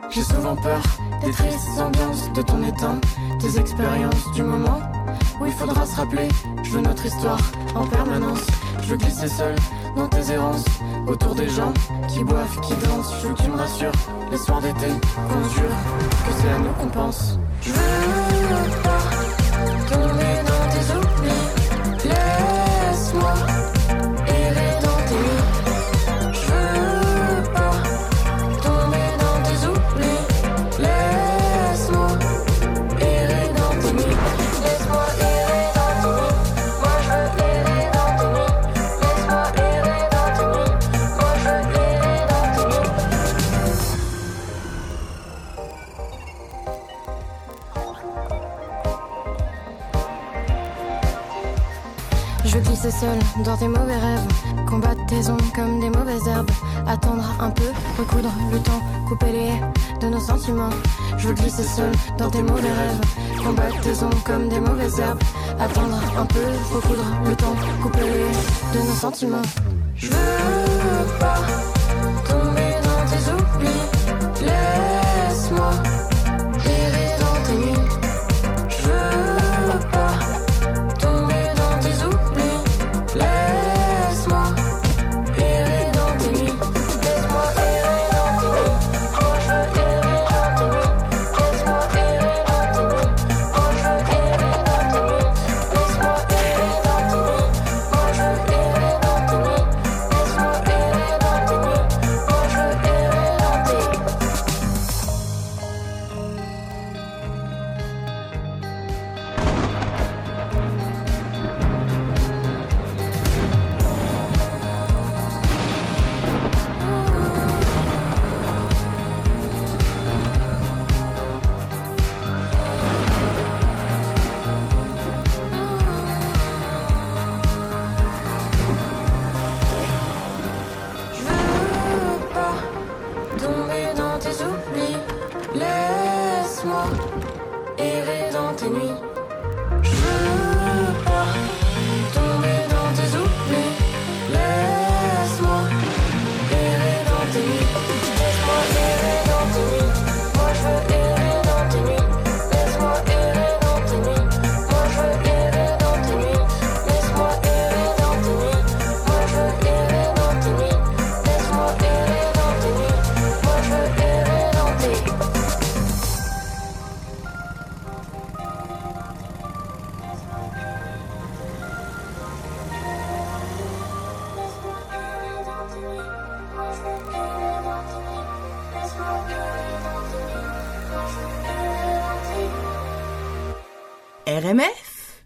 [0.10, 0.82] J'ai souvent peur
[1.24, 2.96] des tristes ambiances de ton état,
[3.40, 4.82] tes expériences du moment
[5.40, 6.28] où il faudra se rappeler.
[6.64, 8.48] Je veux notre histoire en permanence.
[8.82, 9.54] Je veux glisser seul
[9.96, 10.66] dans tes errances
[11.08, 11.74] autour des gens
[12.08, 13.14] qui boivent, qui dansent.
[13.22, 13.92] Je veux que tu me rassures
[14.32, 15.76] les soirs d'été qu'on jure
[16.26, 17.40] que c'est à nous qu'on pense.
[17.62, 18.85] Je veux
[53.56, 54.28] dans tes mauvais rêves.
[54.68, 56.52] Combattre tes ombres comme des mauvaises herbes.
[56.88, 59.62] Attendre un peu, recoudre le temps, couper les haies
[60.02, 60.70] de nos sentiments.
[61.18, 63.02] Je veux glisser seul dans tes mauvais rêves.
[63.44, 65.24] Combattre tes ombres comme des mauvaises herbes.
[65.60, 69.42] Attendre un peu, recoudre le temps, couper les haies de nos sentiments.
[69.96, 70.55] Je veux